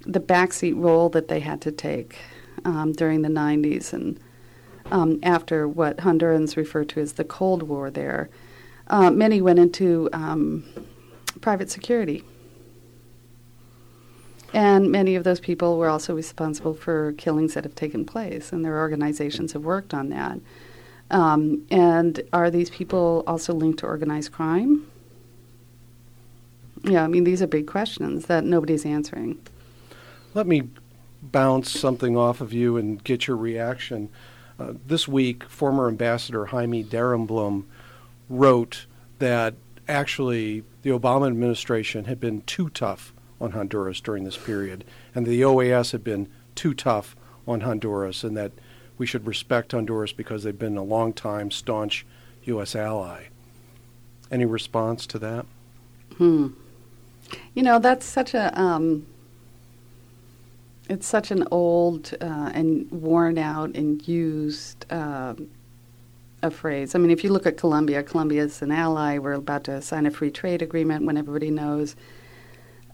the 0.00 0.20
backseat 0.20 0.74
role 0.76 1.08
that 1.10 1.28
they 1.28 1.40
had 1.40 1.60
to 1.60 1.70
take 1.70 2.16
um, 2.64 2.92
during 2.92 3.22
the 3.22 3.28
90s 3.28 3.92
and 3.92 4.18
um, 4.90 5.18
after 5.22 5.68
what 5.68 5.98
Hondurans 5.98 6.56
refer 6.56 6.84
to 6.84 7.00
as 7.00 7.14
the 7.14 7.24
Cold 7.24 7.64
War 7.64 7.90
there. 7.90 8.28
Uh, 8.88 9.10
many 9.10 9.40
went 9.40 9.58
into 9.58 10.08
um, 10.12 10.64
private 11.40 11.70
security. 11.70 12.24
And 14.56 14.90
many 14.90 15.16
of 15.16 15.24
those 15.24 15.38
people 15.38 15.76
were 15.76 15.90
also 15.90 16.14
responsible 16.14 16.72
for 16.72 17.12
killings 17.18 17.52
that 17.52 17.64
have 17.64 17.74
taken 17.74 18.06
place, 18.06 18.54
and 18.54 18.64
their 18.64 18.78
organizations 18.78 19.52
have 19.52 19.66
worked 19.66 19.92
on 19.92 20.08
that. 20.08 20.40
Um, 21.10 21.66
and 21.70 22.22
are 22.32 22.50
these 22.50 22.70
people 22.70 23.22
also 23.26 23.52
linked 23.52 23.80
to 23.80 23.86
organized 23.86 24.32
crime? 24.32 24.90
Yeah, 26.84 27.04
I 27.04 27.06
mean, 27.06 27.24
these 27.24 27.42
are 27.42 27.46
big 27.46 27.66
questions 27.66 28.26
that 28.26 28.44
nobody's 28.44 28.86
answering. 28.86 29.38
Let 30.32 30.46
me 30.46 30.70
bounce 31.20 31.70
something 31.70 32.16
off 32.16 32.40
of 32.40 32.54
you 32.54 32.78
and 32.78 33.04
get 33.04 33.26
your 33.26 33.36
reaction. 33.36 34.08
Uh, 34.58 34.72
this 34.86 35.06
week, 35.06 35.44
former 35.50 35.86
Ambassador 35.86 36.46
Jaime 36.46 36.82
Daremblum 36.82 37.66
wrote 38.30 38.86
that 39.18 39.52
actually 39.86 40.64
the 40.80 40.90
Obama 40.90 41.26
administration 41.26 42.06
had 42.06 42.18
been 42.18 42.40
too 42.42 42.70
tough 42.70 43.12
on 43.40 43.52
Honduras 43.52 44.00
during 44.00 44.24
this 44.24 44.36
period, 44.36 44.84
and 45.14 45.26
the 45.26 45.42
OAS 45.42 45.92
had 45.92 46.02
been 46.02 46.28
too 46.54 46.74
tough 46.74 47.16
on 47.46 47.60
Honduras, 47.60 48.24
and 48.24 48.36
that 48.36 48.52
we 48.98 49.06
should 49.06 49.26
respect 49.26 49.72
Honduras 49.72 50.12
because 50.12 50.42
they've 50.42 50.58
been 50.58 50.76
a 50.76 50.82
long 50.82 51.12
time 51.12 51.50
staunch 51.50 52.06
U.S. 52.44 52.74
ally. 52.74 53.24
Any 54.30 54.44
response 54.44 55.06
to 55.08 55.18
that? 55.18 55.46
Hmm. 56.16 56.48
You 57.54 57.62
know, 57.62 57.78
that's 57.78 58.06
such 58.06 58.34
a 58.34 58.58
um, 58.58 59.06
it's 60.88 61.06
such 61.06 61.30
an 61.30 61.46
old 61.50 62.14
uh, 62.20 62.50
and 62.54 62.90
worn 62.90 63.38
out 63.38 63.74
and 63.74 64.06
used 64.06 64.90
um, 64.90 65.48
a 66.42 66.50
phrase. 66.50 66.94
I 66.94 66.98
mean, 66.98 67.10
if 67.10 67.24
you 67.24 67.30
look 67.30 67.46
at 67.46 67.56
Colombia, 67.56 68.02
Colombia 68.02 68.44
is 68.44 68.62
an 68.62 68.70
ally. 68.70 69.18
We're 69.18 69.32
about 69.32 69.64
to 69.64 69.82
sign 69.82 70.06
a 70.06 70.10
free 70.10 70.30
trade 70.30 70.62
agreement 70.62 71.04
when 71.04 71.16
everybody 71.16 71.50
knows 71.50 71.96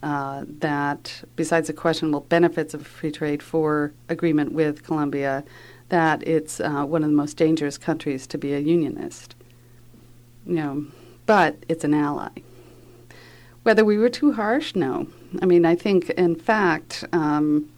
uh, 0.03 0.43
that, 0.59 1.23
besides 1.35 1.67
the 1.67 1.73
questionable 1.73 2.21
benefits 2.21 2.73
of 2.73 2.85
free 2.85 3.11
trade 3.11 3.41
for 3.41 3.93
agreement 4.09 4.51
with 4.51 4.83
Colombia, 4.83 5.43
that 5.89 6.21
it's 6.27 6.59
uh, 6.59 6.83
one 6.83 7.03
of 7.03 7.09
the 7.09 7.15
most 7.15 7.37
dangerous 7.37 7.77
countries 7.77 8.27
to 8.27 8.37
be 8.37 8.53
a 8.53 8.59
unionist. 8.59 9.35
You 10.45 10.55
know, 10.55 10.85
but 11.25 11.55
it's 11.69 11.85
an 11.85 11.93
ally. 11.93 12.29
Whether 13.63 13.85
we 13.85 13.97
were 13.97 14.09
too 14.09 14.33
harsh, 14.33 14.75
no. 14.75 15.07
I 15.41 15.45
mean, 15.45 15.65
I 15.65 15.75
think, 15.75 16.09
in 16.09 16.35
fact, 16.35 17.05
um, 17.13 17.69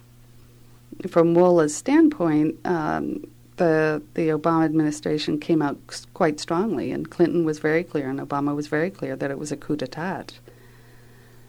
from 1.08 1.34
Wola's 1.34 1.76
standpoint, 1.76 2.56
um, 2.64 3.24
the 3.56 4.02
the 4.14 4.28
Obama 4.28 4.64
administration 4.64 5.38
came 5.38 5.62
out 5.62 5.78
quite 6.12 6.40
strongly, 6.40 6.90
and 6.90 7.08
Clinton 7.08 7.44
was 7.44 7.60
very 7.60 7.84
clear, 7.84 8.10
and 8.10 8.18
Obama 8.18 8.54
was 8.54 8.66
very 8.66 8.90
clear 8.90 9.14
that 9.14 9.30
it 9.30 9.38
was 9.38 9.52
a 9.52 9.56
coup 9.56 9.76
d'état. 9.76 10.32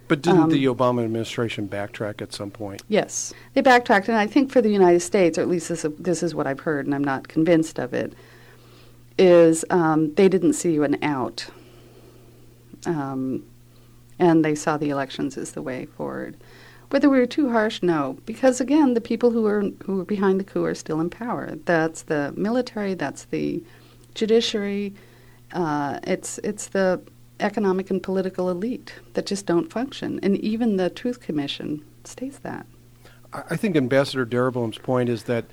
But 0.07 0.21
didn't 0.21 0.39
um, 0.39 0.49
the 0.49 0.65
Obama 0.65 1.03
administration 1.03 1.67
backtrack 1.67 2.21
at 2.21 2.33
some 2.33 2.49
point? 2.49 2.81
Yes, 2.87 3.33
they 3.53 3.61
backtracked, 3.61 4.07
and 4.07 4.17
I 4.17 4.27
think 4.27 4.51
for 4.51 4.61
the 4.61 4.69
United 4.69 5.01
States, 5.01 5.37
or 5.37 5.41
at 5.41 5.49
least 5.49 5.69
this, 5.69 5.85
this 5.99 6.23
is 6.23 6.33
what 6.33 6.47
I've 6.47 6.61
heard, 6.61 6.85
and 6.85 6.95
I'm 6.95 7.03
not 7.03 7.27
convinced 7.27 7.77
of 7.77 7.93
it, 7.93 8.13
is 9.17 9.65
um, 9.69 10.13
they 10.13 10.29
didn't 10.29 10.53
see 10.53 10.77
an 10.77 11.03
out, 11.03 11.47
um, 12.85 13.43
and 14.17 14.45
they 14.45 14.55
saw 14.55 14.77
the 14.77 14.89
elections 14.89 15.37
as 15.37 15.51
the 15.51 15.61
way 15.61 15.85
forward. 15.85 16.37
Whether 16.89 17.09
we 17.09 17.19
were 17.19 17.25
too 17.25 17.49
harsh, 17.49 17.83
no, 17.83 18.17
because 18.25 18.61
again, 18.61 18.93
the 18.93 19.01
people 19.01 19.31
who 19.31 19.45
are 19.45 19.63
who 19.85 19.99
are 19.99 20.05
behind 20.05 20.39
the 20.39 20.45
coup 20.45 20.63
are 20.63 20.75
still 20.75 21.01
in 21.01 21.09
power. 21.09 21.55
That's 21.65 22.03
the 22.03 22.33
military. 22.37 22.93
That's 22.93 23.25
the 23.25 23.61
judiciary. 24.15 24.93
Uh, 25.51 25.99
it's 26.03 26.37
it's 26.39 26.67
the 26.67 27.01
economic 27.39 27.89
and 27.89 28.01
political 28.01 28.49
elite 28.49 28.93
that 29.13 29.25
just 29.25 29.45
don't 29.45 29.71
function, 29.71 30.19
and 30.23 30.37
even 30.37 30.77
the 30.77 30.89
Truth 30.89 31.21
Commission 31.21 31.83
states 32.03 32.39
that. 32.39 32.65
I 33.33 33.55
think 33.55 33.75
Ambassador 33.75 34.25
Daremblum's 34.25 34.77
point 34.77 35.09
is 35.09 35.23
that 35.23 35.45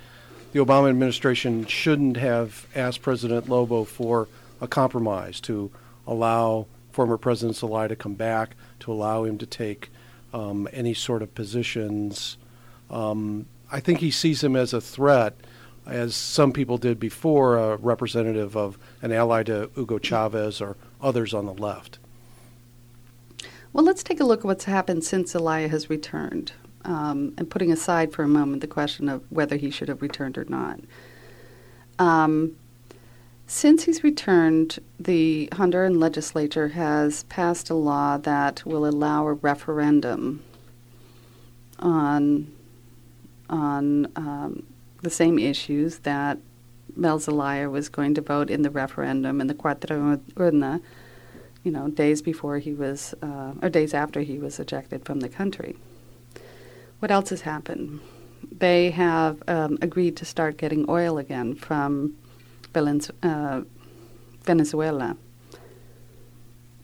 the 0.52 0.60
Obama 0.64 0.88
administration 0.88 1.66
shouldn't 1.66 2.16
have 2.16 2.66
asked 2.74 3.02
President 3.02 3.48
Lobo 3.48 3.84
for 3.84 4.28
a 4.60 4.68
compromise 4.68 5.40
to 5.42 5.70
allow 6.06 6.66
former 6.92 7.16
President 7.16 7.56
Zelaya 7.56 7.88
to 7.88 7.96
come 7.96 8.14
back, 8.14 8.54
to 8.80 8.92
allow 8.92 9.24
him 9.24 9.36
to 9.38 9.46
take 9.46 9.90
um, 10.32 10.68
any 10.72 10.94
sort 10.94 11.22
of 11.22 11.34
positions. 11.34 12.36
Um, 12.88 13.46
I 13.72 13.80
think 13.80 13.98
he 13.98 14.12
sees 14.12 14.44
him 14.44 14.54
as 14.54 14.72
a 14.72 14.80
threat, 14.80 15.34
as 15.86 16.14
some 16.14 16.52
people 16.52 16.78
did 16.78 17.00
before, 17.00 17.56
a 17.56 17.76
representative 17.76 18.56
of 18.56 18.78
an 19.02 19.10
ally 19.10 19.42
to 19.42 19.70
Hugo 19.74 19.98
Chavez 19.98 20.60
or 20.60 20.76
others 21.04 21.34
on 21.34 21.46
the 21.46 21.54
left. 21.54 21.98
Well, 23.72 23.84
let's 23.84 24.02
take 24.02 24.20
a 24.20 24.24
look 24.24 24.40
at 24.40 24.44
what's 24.44 24.64
happened 24.64 25.04
since 25.04 25.32
Zelaya 25.32 25.68
has 25.68 25.90
returned, 25.90 26.52
um, 26.84 27.34
and 27.36 27.50
putting 27.50 27.72
aside 27.72 28.12
for 28.12 28.22
a 28.22 28.28
moment 28.28 28.60
the 28.60 28.66
question 28.66 29.08
of 29.08 29.24
whether 29.30 29.56
he 29.56 29.70
should 29.70 29.88
have 29.88 30.00
returned 30.00 30.38
or 30.38 30.44
not. 30.44 30.80
Um, 31.98 32.56
since 33.46 33.84
he's 33.84 34.02
returned, 34.02 34.78
the 34.98 35.48
Honduran 35.52 35.98
legislature 35.98 36.68
has 36.68 37.24
passed 37.24 37.68
a 37.68 37.74
law 37.74 38.16
that 38.18 38.64
will 38.64 38.86
allow 38.86 39.26
a 39.26 39.34
referendum 39.34 40.42
on 41.78 42.50
on 43.50 44.06
um, 44.16 44.66
the 45.02 45.10
same 45.10 45.38
issues 45.38 45.98
that 45.98 46.38
Mel 46.96 47.18
Zelaya 47.18 47.68
was 47.70 47.88
going 47.88 48.14
to 48.14 48.20
vote 48.20 48.50
in 48.50 48.62
the 48.62 48.70
referendum 48.70 49.40
in 49.40 49.46
the 49.46 49.54
Cuarta 49.54 49.86
Urna, 50.36 50.80
you 51.62 51.70
know, 51.70 51.88
days 51.88 52.22
before 52.22 52.58
he 52.58 52.72
was, 52.72 53.14
uh, 53.22 53.52
or 53.62 53.68
days 53.68 53.94
after 53.94 54.20
he 54.20 54.38
was 54.38 54.58
ejected 54.60 55.04
from 55.04 55.20
the 55.20 55.28
country. 55.28 55.76
What 56.98 57.10
else 57.10 57.30
has 57.30 57.42
happened? 57.42 58.00
They 58.50 58.90
have 58.90 59.42
um, 59.48 59.78
agreed 59.82 60.16
to 60.18 60.24
start 60.24 60.56
getting 60.56 60.84
oil 60.88 61.18
again 61.18 61.54
from 61.54 62.14
uh, 62.74 63.62
Venezuela. 64.42 65.16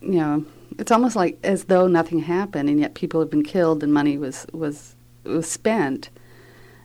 You 0.01 0.13
know, 0.13 0.47
it's 0.79 0.91
almost 0.91 1.17
like 1.17 1.39
as 1.43 1.65
though 1.65 1.87
nothing 1.87 2.21
happened, 2.21 2.69
and 2.69 2.81
yet 2.81 2.95
people 2.95 3.21
have 3.21 3.31
been 3.31 3.45
killed 3.45 3.83
and 3.83 3.93
money 3.93 4.17
was 4.17 4.47
was 4.53 4.95
was 5.25 5.51
spent, 5.51 6.09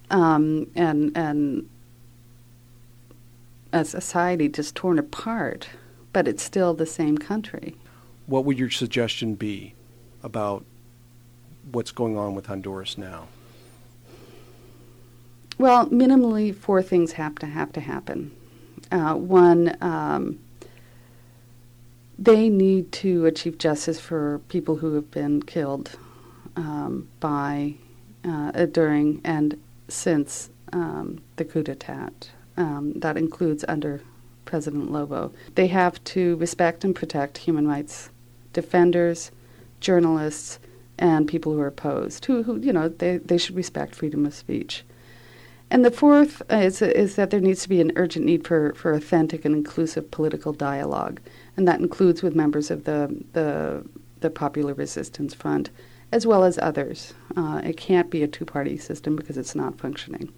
um, 0.09 0.67
and 0.75 1.15
and 1.15 1.69
a 3.75 3.83
society 3.85 4.47
just 4.47 4.73
torn 4.75 4.97
apart. 4.97 5.67
But 6.13 6.27
it's 6.27 6.43
still 6.43 6.73
the 6.73 6.85
same 6.85 7.17
country. 7.17 7.75
What 8.25 8.45
would 8.45 8.57
your 8.57 8.69
suggestion 8.69 9.35
be 9.35 9.75
about 10.23 10.65
what's 11.71 11.91
going 11.91 12.17
on 12.17 12.35
with 12.35 12.45
Honduras 12.45 12.97
now? 12.97 13.27
Well, 15.57 15.87
minimally, 15.87 16.55
four 16.55 16.81
things 16.81 17.13
have 17.13 17.35
to 17.35 17.45
have 17.45 17.71
to 17.73 17.81
happen. 17.81 18.31
Uh, 18.91 19.15
one, 19.15 19.75
um, 19.81 20.39
they 22.17 22.49
need 22.49 22.91
to 22.93 23.25
achieve 23.25 23.57
justice 23.57 23.99
for 23.99 24.39
people 24.47 24.77
who 24.77 24.93
have 24.95 25.11
been 25.11 25.41
killed 25.41 25.97
um, 26.55 27.09
by 27.19 27.75
uh, 28.23 28.65
during 28.65 29.21
and 29.23 29.59
since 29.87 30.49
um, 30.71 31.21
the 31.35 31.45
coup 31.45 31.63
d'état. 31.63 32.29
Um, 32.57 32.93
that 32.93 33.17
includes 33.17 33.65
under 33.67 34.01
President 34.45 34.91
Lobo. 34.91 35.33
They 35.55 35.67
have 35.67 36.01
to 36.05 36.37
respect 36.37 36.83
and 36.83 36.95
protect 36.95 37.39
human 37.39 37.67
rights 37.67 38.09
defenders, 38.53 39.31
journalists, 39.81 40.59
and 40.97 41.27
people 41.27 41.51
who 41.51 41.59
are 41.59 41.67
opposed. 41.67 42.23
Who, 42.25 42.43
who 42.43 42.57
you 42.59 42.71
know, 42.71 42.87
they, 42.87 43.17
they 43.17 43.37
should 43.37 43.55
respect 43.55 43.93
freedom 43.93 44.25
of 44.25 44.33
speech. 44.33 44.85
And 45.69 45.83
the 45.83 45.91
fourth 45.91 46.41
is, 46.49 46.81
is 46.81 47.17
that 47.17 47.31
there 47.31 47.41
needs 47.41 47.63
to 47.63 47.69
be 47.69 47.81
an 47.81 47.91
urgent 47.97 48.25
need 48.25 48.47
for, 48.47 48.73
for 48.75 48.93
authentic 48.93 49.43
and 49.43 49.53
inclusive 49.53 50.09
political 50.11 50.53
dialogue, 50.53 51.19
and 51.57 51.67
that 51.67 51.81
includes 51.81 52.23
with 52.23 52.35
members 52.35 52.71
of 52.71 52.85
the, 52.85 53.23
the, 53.33 53.85
the 54.21 54.29
Popular 54.29 54.73
Resistance 54.73 55.33
Front 55.33 55.69
as 56.11 56.25
well 56.25 56.43
as 56.43 56.57
others. 56.59 57.13
Uh, 57.35 57.61
it 57.63 57.77
can't 57.77 58.09
be 58.09 58.23
a 58.23 58.27
two 58.27 58.45
party 58.45 58.77
system 58.77 59.15
because 59.15 59.37
it's 59.37 59.55
not 59.55 59.77
functioning. 59.77 60.31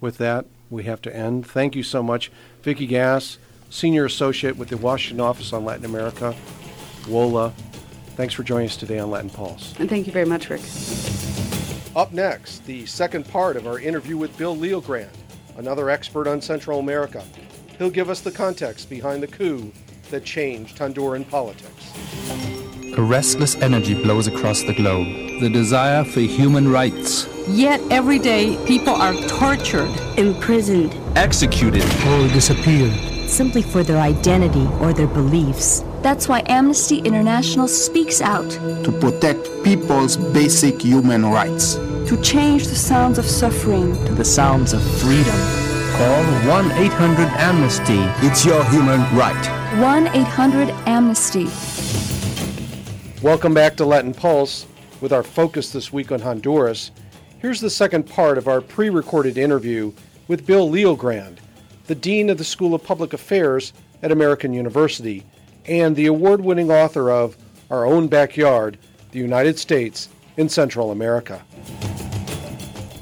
With 0.00 0.18
that, 0.18 0.46
we 0.70 0.84
have 0.84 1.00
to 1.02 1.14
end. 1.14 1.46
Thank 1.46 1.74
you 1.74 1.82
so 1.82 2.02
much, 2.02 2.30
Vicki 2.62 2.86
Gass, 2.86 3.38
Senior 3.70 4.04
Associate 4.04 4.56
with 4.56 4.68
the 4.68 4.76
Washington 4.76 5.20
Office 5.20 5.52
on 5.52 5.64
Latin 5.64 5.84
America, 5.84 6.34
WOLA. 7.08 7.52
Thanks 8.16 8.34
for 8.34 8.42
joining 8.42 8.68
us 8.68 8.76
today 8.76 8.98
on 8.98 9.10
Latin 9.10 9.30
Pulse. 9.30 9.74
And 9.78 9.88
thank 9.88 10.06
you 10.06 10.12
very 10.12 10.26
much, 10.26 10.50
Rick. 10.50 10.62
Up 11.94 12.12
next, 12.12 12.64
the 12.66 12.86
second 12.86 13.28
part 13.28 13.56
of 13.56 13.66
our 13.66 13.78
interview 13.78 14.16
with 14.16 14.36
Bill 14.36 14.56
LeoGrande, 14.56 15.08
another 15.56 15.90
expert 15.90 16.26
on 16.26 16.40
Central 16.40 16.78
America. 16.78 17.24
He'll 17.78 17.90
give 17.90 18.10
us 18.10 18.20
the 18.20 18.30
context 18.30 18.90
behind 18.90 19.22
the 19.22 19.26
coup 19.26 19.72
that 20.10 20.24
changed 20.24 20.78
Honduran 20.78 21.28
politics. 21.28 21.92
A 22.96 23.02
restless 23.02 23.56
energy 23.56 23.94
blows 23.94 24.26
across 24.26 24.62
the 24.62 24.72
globe. 24.72 25.06
The 25.40 25.50
desire 25.50 26.04
for 26.04 26.20
human 26.20 26.70
rights. 26.70 27.28
Yet 27.48 27.80
every 27.90 28.18
day, 28.18 28.56
people 28.66 28.94
are 28.94 29.14
tortured, 29.28 29.90
imprisoned, 30.16 30.94
executed, 31.16 31.84
or 32.06 32.28
disappeared 32.28 32.92
simply 33.28 33.62
for 33.62 33.82
their 33.82 33.98
identity 33.98 34.66
or 34.80 34.92
their 34.92 35.06
beliefs. 35.06 35.84
That's 36.02 36.28
why 36.28 36.42
Amnesty 36.46 36.98
International 36.98 37.68
speaks 37.68 38.20
out 38.20 38.50
to 38.50 38.96
protect 39.00 39.46
people's 39.62 40.16
basic 40.16 40.80
human 40.82 41.26
rights, 41.26 41.74
to 41.74 42.18
change 42.22 42.66
the 42.66 42.74
sounds 42.74 43.18
of 43.18 43.26
suffering 43.26 43.94
to 44.06 44.14
the 44.14 44.24
sounds 44.24 44.72
of 44.72 44.82
freedom. 45.00 45.36
Call 45.92 46.24
1 46.48 46.72
800 46.72 47.28
Amnesty. 47.36 48.00
It's 48.26 48.44
your 48.44 48.64
human 48.70 49.00
right. 49.14 49.80
1 49.80 50.08
800 50.08 50.70
Amnesty. 50.86 51.48
Welcome 53.20 53.52
back 53.52 53.74
to 53.78 53.84
Latin 53.84 54.14
Pulse. 54.14 54.64
With 55.00 55.12
our 55.12 55.24
focus 55.24 55.72
this 55.72 55.92
week 55.92 56.12
on 56.12 56.20
Honduras, 56.20 56.92
here's 57.40 57.60
the 57.60 57.68
second 57.68 58.04
part 58.04 58.38
of 58.38 58.46
our 58.46 58.60
pre 58.60 58.90
recorded 58.90 59.36
interview 59.36 59.92
with 60.28 60.46
Bill 60.46 60.70
LeoGrande 60.70 61.38
the 61.88 61.96
Dean 61.96 62.30
of 62.30 62.38
the 62.38 62.44
School 62.44 62.74
of 62.74 62.84
Public 62.84 63.12
Affairs 63.12 63.72
at 64.04 64.12
American 64.12 64.52
University, 64.52 65.24
and 65.64 65.96
the 65.96 66.06
award 66.06 66.42
winning 66.42 66.70
author 66.70 67.10
of 67.10 67.36
Our 67.70 67.86
Own 67.86 68.06
Backyard 68.06 68.78
The 69.10 69.18
United 69.18 69.58
States 69.58 70.08
in 70.36 70.48
Central 70.48 70.92
America. 70.92 71.42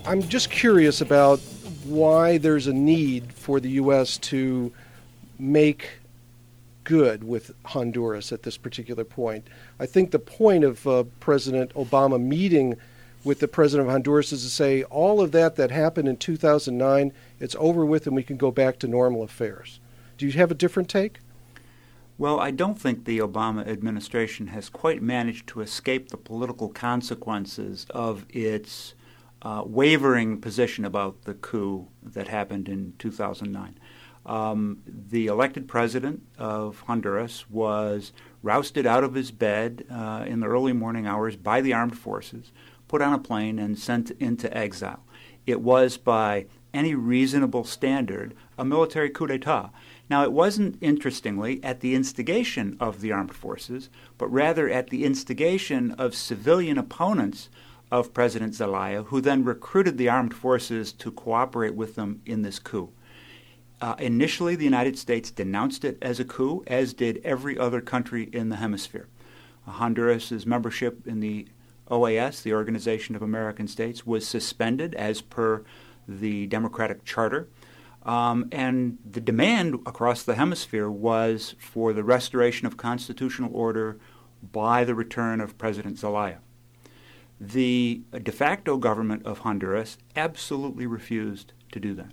I'm 0.07 0.22
just 0.22 0.50
curious 0.50 1.02
about 1.02 1.40
why 1.85 2.38
there's 2.38 2.68
a 2.68 2.72
need 2.72 3.35
for 3.35 3.61
the 3.61 3.70
U.S. 3.70 4.16
to 4.18 4.72
make 5.38 5.90
good 6.87 7.25
with 7.25 7.53
Honduras 7.66 8.33
at 8.33 8.44
this 8.44 8.57
particular 8.57 9.05
point. 9.05 9.46
I 9.79 9.85
think 9.85 10.12
the 10.12 10.18
point 10.18 10.64
of 10.64 10.87
uh, 10.87 11.05
President 11.20 11.75
Obama 11.75 12.18
meeting 12.18 12.77
with 13.25 13.40
the 13.40 13.49
president 13.49 13.88
of 13.88 13.92
Honduras 13.92 14.33
is 14.33 14.44
to 14.44 14.49
say 14.49 14.85
all 14.85 15.20
of 15.20 15.33
that 15.33 15.57
that 15.57 15.72
happened 15.72 16.07
in 16.07 16.16
2009, 16.16 17.12
it's 17.40 17.57
over 17.59 17.85
with 17.85 18.07
and 18.07 18.14
we 18.14 18.22
can 18.22 18.37
go 18.37 18.53
back 18.53 18.79
to 18.79 18.87
normal 18.87 19.25
affairs. 19.25 19.81
Do 20.16 20.27
you 20.27 20.33
have 20.33 20.53
a 20.53 20.55
different 20.55 20.88
take? 20.88 21.18
Well, 22.18 22.38
I 22.38 22.53
don't 22.53 22.79
think 22.79 23.05
the 23.05 23.18
Obama 23.18 23.66
administration 23.66 24.46
has 24.46 24.68
quite 24.68 25.03
managed 25.03 25.49
to 25.49 25.61
escape 25.61 26.09
the 26.09 26.16
political 26.16 26.68
consequences 26.68 27.85
of 27.90 28.25
its 28.31 28.94
uh, 29.42 29.64
wavering 29.66 30.40
position 30.40 30.85
about 30.85 31.22
the 31.22 31.35
coup 31.35 31.88
that 32.03 32.29
happened 32.29 32.68
in 32.68 32.94
2009. 32.99 33.77
Um, 34.26 34.82
the 34.86 35.28
elected 35.28 35.68
president 35.68 36.20
of 36.36 36.80
Honduras 36.80 37.48
was 37.48 38.12
rousted 38.42 38.84
out 38.84 39.04
of 39.04 39.14
his 39.14 39.30
bed 39.30 39.86
uh, 39.88 40.24
in 40.26 40.40
the 40.40 40.48
early 40.48 40.72
morning 40.72 41.06
hours 41.06 41.36
by 41.36 41.60
the 41.60 41.72
armed 41.72 41.96
forces, 41.96 42.50
put 42.88 43.00
on 43.00 43.12
a 43.12 43.18
plane, 43.18 43.58
and 43.60 43.78
sent 43.78 44.10
into 44.12 44.54
exile. 44.56 45.04
It 45.46 45.60
was, 45.60 45.96
by 45.96 46.46
any 46.74 46.94
reasonable 46.94 47.62
standard, 47.62 48.34
a 48.58 48.64
military 48.64 49.10
coup 49.10 49.28
d'etat. 49.28 49.70
Now, 50.10 50.24
it 50.24 50.32
wasn't, 50.32 50.76
interestingly, 50.80 51.62
at 51.62 51.80
the 51.80 51.94
instigation 51.94 52.76
of 52.80 53.00
the 53.00 53.12
armed 53.12 53.34
forces, 53.34 53.90
but 54.18 54.26
rather 54.32 54.68
at 54.68 54.90
the 54.90 55.04
instigation 55.04 55.92
of 55.92 56.14
civilian 56.14 56.78
opponents 56.78 57.48
of 57.92 58.12
President 58.12 58.54
Zelaya, 58.54 59.04
who 59.04 59.20
then 59.20 59.44
recruited 59.44 59.98
the 59.98 60.08
armed 60.08 60.34
forces 60.34 60.92
to 60.92 61.12
cooperate 61.12 61.76
with 61.76 61.94
them 61.94 62.20
in 62.26 62.42
this 62.42 62.58
coup. 62.58 62.90
Uh, 63.80 63.94
initially, 63.98 64.56
the 64.56 64.64
United 64.64 64.98
States 64.98 65.30
denounced 65.30 65.84
it 65.84 65.98
as 66.00 66.18
a 66.18 66.24
coup, 66.24 66.64
as 66.66 66.94
did 66.94 67.20
every 67.24 67.58
other 67.58 67.80
country 67.80 68.30
in 68.32 68.48
the 68.48 68.56
hemisphere. 68.56 69.08
Uh, 69.66 69.72
Honduras's 69.72 70.46
membership 70.46 71.06
in 71.06 71.20
the 71.20 71.46
OAS, 71.90 72.42
the 72.42 72.54
Organization 72.54 73.14
of 73.14 73.22
American 73.22 73.68
States, 73.68 74.06
was 74.06 74.26
suspended 74.26 74.94
as 74.94 75.20
per 75.20 75.62
the 76.08 76.46
Democratic 76.46 77.04
Charter. 77.04 77.48
Um, 78.04 78.48
and 78.52 78.98
the 79.08 79.20
demand 79.20 79.74
across 79.86 80.22
the 80.22 80.36
hemisphere 80.36 80.88
was 80.88 81.56
for 81.58 81.92
the 81.92 82.04
restoration 82.04 82.66
of 82.66 82.76
constitutional 82.76 83.50
order 83.52 83.98
by 84.52 84.84
the 84.84 84.94
return 84.94 85.40
of 85.40 85.58
President 85.58 85.98
Zelaya. 85.98 86.38
The 87.40 88.02
de 88.22 88.32
facto 88.32 88.76
government 88.78 89.26
of 89.26 89.40
Honduras 89.40 89.98
absolutely 90.14 90.86
refused 90.86 91.52
to 91.72 91.80
do 91.80 91.94
that. 91.94 92.12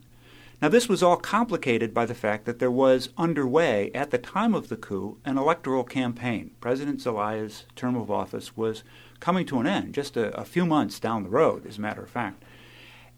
Now, 0.63 0.69
this 0.69 0.87
was 0.87 1.03
all 1.03 1.17
complicated 1.17 1.93
by 1.93 2.05
the 2.05 2.15
fact 2.15 2.45
that 2.45 2.59
there 2.59 2.71
was 2.71 3.09
underway 3.17 3.91
at 3.93 4.11
the 4.11 4.17
time 4.17 4.55
of 4.55 4.69
the 4.69 4.77
coup 4.77 5.17
an 5.25 5.37
electoral 5.37 5.83
campaign. 5.83 6.51
President 6.61 7.01
Zelaya's 7.01 7.65
term 7.75 7.97
of 7.97 8.09
office 8.09 8.55
was 8.55 8.85
coming 9.19 9.45
to 9.47 9.59
an 9.59 9.67
end 9.67 9.93
just 9.93 10.15
a, 10.15 10.33
a 10.39 10.45
few 10.45 10.65
months 10.65 11.01
down 11.01 11.23
the 11.23 11.29
road, 11.29 11.65
as 11.65 11.77
a 11.77 11.81
matter 11.81 12.01
of 12.01 12.09
fact. 12.09 12.45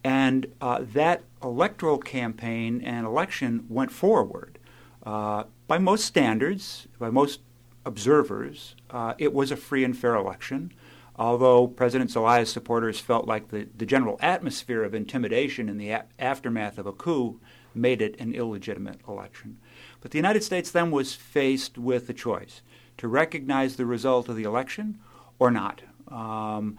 And 0.03 0.47
uh, 0.59 0.85
that 0.93 1.21
electoral 1.43 1.99
campaign 1.99 2.81
and 2.81 3.05
election 3.05 3.67
went 3.69 3.91
forward. 3.91 4.57
Uh, 5.05 5.43
by 5.67 5.77
most 5.77 6.05
standards, 6.05 6.87
by 6.97 7.11
most 7.11 7.41
observers, 7.85 8.73
uh, 8.89 9.13
it 9.19 9.35
was 9.35 9.51
a 9.51 9.55
free 9.55 9.83
and 9.83 9.95
fair 9.95 10.15
election 10.15 10.73
although 11.17 11.67
President 11.67 12.11
Zelaya's 12.11 12.51
supporters 12.51 12.99
felt 12.99 13.27
like 13.27 13.49
the, 13.49 13.67
the 13.75 13.85
general 13.85 14.17
atmosphere 14.21 14.83
of 14.83 14.93
intimidation 14.93 15.69
in 15.69 15.77
the 15.77 15.89
a- 15.89 16.05
aftermath 16.19 16.77
of 16.77 16.85
a 16.85 16.91
coup 16.91 17.39
made 17.73 18.01
it 18.01 18.19
an 18.19 18.33
illegitimate 18.33 19.01
election. 19.07 19.57
But 20.01 20.11
the 20.11 20.17
United 20.17 20.43
States 20.43 20.71
then 20.71 20.91
was 20.91 21.13
faced 21.13 21.77
with 21.77 22.09
a 22.09 22.13
choice 22.13 22.61
to 22.97 23.07
recognize 23.07 23.75
the 23.75 23.85
result 23.85 24.29
of 24.29 24.35
the 24.35 24.43
election 24.43 24.99
or 25.39 25.51
not. 25.51 25.81
Um, 26.07 26.77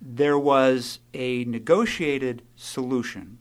there 0.00 0.38
was 0.38 1.00
a 1.14 1.44
negotiated 1.44 2.42
solution 2.56 3.38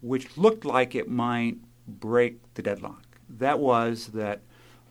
which 0.00 0.36
looked 0.36 0.64
like 0.64 0.94
it 0.94 1.08
might 1.08 1.58
break 1.86 2.54
the 2.54 2.62
deadlock. 2.62 3.18
That 3.28 3.58
was 3.58 4.08
that 4.08 4.40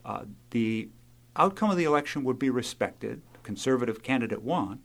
uh, 0.04 0.24
the 0.50 0.88
outcome 1.36 1.70
of 1.70 1.76
the 1.76 1.84
election 1.84 2.24
would 2.24 2.38
be 2.38 2.50
respected, 2.50 3.22
conservative 3.42 4.02
candidate 4.02 4.42
won. 4.42 4.80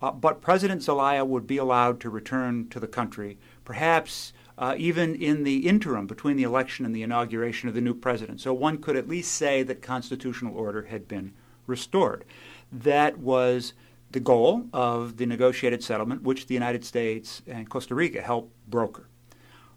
Uh, 0.00 0.12
but 0.12 0.40
President 0.40 0.82
Zelaya 0.82 1.24
would 1.24 1.46
be 1.46 1.56
allowed 1.56 2.00
to 2.00 2.10
return 2.10 2.68
to 2.68 2.78
the 2.78 2.86
country, 2.86 3.38
perhaps 3.64 4.32
uh, 4.56 4.74
even 4.76 5.14
in 5.14 5.44
the 5.44 5.68
interim 5.68 6.06
between 6.06 6.36
the 6.36 6.42
election 6.42 6.84
and 6.84 6.94
the 6.94 7.02
inauguration 7.02 7.68
of 7.68 7.74
the 7.74 7.80
new 7.80 7.94
president. 7.94 8.40
So 8.40 8.52
one 8.52 8.78
could 8.78 8.96
at 8.96 9.08
least 9.08 9.32
say 9.32 9.62
that 9.62 9.82
constitutional 9.82 10.56
order 10.56 10.82
had 10.82 11.08
been 11.08 11.32
restored. 11.66 12.24
That 12.72 13.18
was 13.18 13.72
the 14.10 14.20
goal 14.20 14.66
of 14.72 15.16
the 15.16 15.26
negotiated 15.26 15.82
settlement, 15.84 16.22
which 16.22 16.46
the 16.46 16.54
United 16.54 16.84
States 16.84 17.42
and 17.46 17.68
Costa 17.68 17.94
Rica 17.94 18.22
helped 18.22 18.52
broker. 18.68 19.06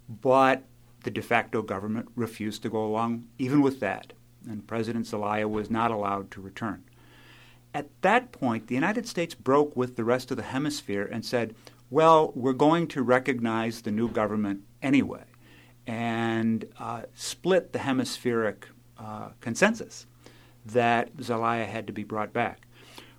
But 0.10 0.64
the 1.04 1.12
de 1.12 1.22
facto 1.22 1.62
government 1.62 2.10
refused 2.16 2.62
to 2.64 2.70
go 2.70 2.86
along 2.86 3.28
even 3.38 3.62
with 3.62 3.80
that, 3.82 4.14
and 4.48 4.66
President 4.68 5.08
Zelaya 5.08 5.48
was 5.48 5.70
not 5.70 5.92
allowed 5.92 6.32
to 6.32 6.42
return. 6.42 6.84
At 7.74 7.90
that 8.02 8.32
point, 8.32 8.68
the 8.68 8.76
United 8.76 9.08
States 9.08 9.34
broke 9.34 9.76
with 9.76 9.96
the 9.96 10.04
rest 10.04 10.32
of 10.32 10.38
the 10.38 10.44
hemisphere 10.44 11.08
and 11.10 11.24
said, 11.24 11.56
well, 11.90 12.32
we're 12.36 12.54
going 12.54 12.88
to 12.88 13.04
recognize 13.04 13.82
the 13.82 13.92
new 13.92 14.10
government 14.10 14.62
anyway, 14.82 15.24
and 15.86 16.66
uh, 16.80 17.04
split 17.14 17.74
the 17.74 17.80
hemispheric 17.80 18.68
uh, 18.98 19.30
consensus 19.42 20.06
that 20.66 21.10
Zelaya 21.22 21.66
had 21.66 21.88
to 21.88 21.94
be 21.94 22.04
brought 22.04 22.34
back. 22.34 22.68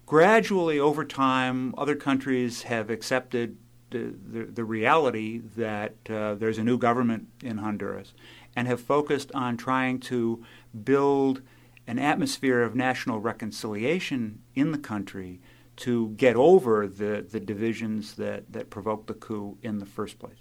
Gradually, 0.07 0.79
over 0.79 1.05
time, 1.05 1.75
other 1.77 1.95
countries 1.95 2.63
have 2.63 2.91
accepted 2.91 3.57
the, 3.91 4.15
the, 4.31 4.45
the 4.45 4.65
reality 4.65 5.41
that 5.57 5.95
uh, 6.09 6.35
there's 6.35 6.59
a 6.59 6.65
new 6.65 6.79
government 6.79 7.29
in 7.43 7.59
Honduras 7.59 8.15
and 8.57 8.69
have 8.69 8.81
focused 8.81 9.31
on 9.35 9.57
trying 9.57 9.99
to 10.01 10.45
build 10.85 11.43
an 11.87 11.99
atmosphere 11.99 12.63
of 12.63 12.75
national 12.75 13.19
reconciliation 13.19 14.41
in 14.55 14.73
the 14.73 14.79
country 14.79 15.41
to 15.75 16.11
get 16.11 16.37
over 16.37 16.87
the, 16.87 17.27
the 17.29 17.41
divisions 17.41 18.15
that, 18.15 18.53
that 18.53 18.71
provoked 18.71 19.07
the 19.07 19.15
coup 19.15 19.57
in 19.63 19.79
the 19.79 19.87
first 19.87 20.19
place. 20.19 20.37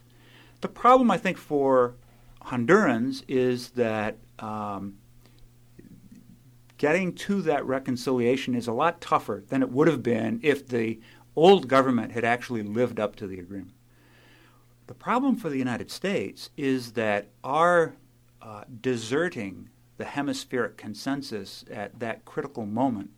The 0.61 0.67
problem, 0.67 1.09
I 1.09 1.17
think, 1.17 1.37
for 1.37 1.95
Hondurans 2.45 3.23
is 3.27 3.69
that 3.71 4.17
um, 4.39 4.97
getting 6.77 7.13
to 7.13 7.41
that 7.43 7.65
reconciliation 7.65 8.55
is 8.55 8.67
a 8.67 8.73
lot 8.73 9.01
tougher 9.01 9.43
than 9.47 9.61
it 9.61 9.69
would 9.71 9.87
have 9.87 10.03
been 10.03 10.39
if 10.43 10.67
the 10.67 10.99
old 11.35 11.67
government 11.67 12.11
had 12.11 12.23
actually 12.23 12.63
lived 12.63 12.99
up 12.99 13.15
to 13.15 13.27
the 13.27 13.39
agreement. 13.39 13.75
The 14.87 14.93
problem 14.93 15.35
for 15.35 15.49
the 15.49 15.57
United 15.57 15.89
States 15.89 16.49
is 16.57 16.93
that 16.93 17.29
our 17.43 17.95
uh, 18.41 18.63
deserting 18.81 19.69
the 20.01 20.07
hemispheric 20.07 20.77
consensus 20.77 21.63
at 21.69 21.99
that 21.99 22.25
critical 22.25 22.65
moment 22.65 23.11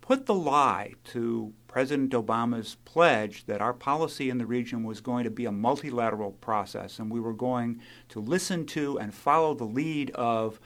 put 0.00 0.26
the 0.26 0.34
lie 0.34 0.92
to 1.02 1.52
President 1.66 2.12
Obama's 2.12 2.76
pledge 2.84 3.46
that 3.46 3.60
our 3.60 3.72
policy 3.72 4.30
in 4.30 4.38
the 4.38 4.46
region 4.46 4.84
was 4.84 5.00
going 5.00 5.24
to 5.24 5.30
be 5.30 5.44
a 5.44 5.50
multilateral 5.50 6.30
process 6.30 7.00
and 7.00 7.10
we 7.10 7.18
were 7.18 7.32
going 7.32 7.80
to 8.08 8.20
listen 8.20 8.64
to 8.64 8.96
and 9.00 9.12
follow 9.12 9.54
the 9.54 9.64
lead 9.64 10.12
of 10.12 10.60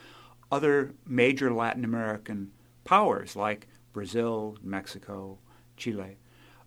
other 0.53 0.93
major 1.07 1.51
Latin 1.51 1.83
American 1.83 2.53
powers 2.85 3.35
like 3.35 3.67
Brazil, 3.95 4.59
Mexico, 4.63 5.39
Chile. 5.79 6.19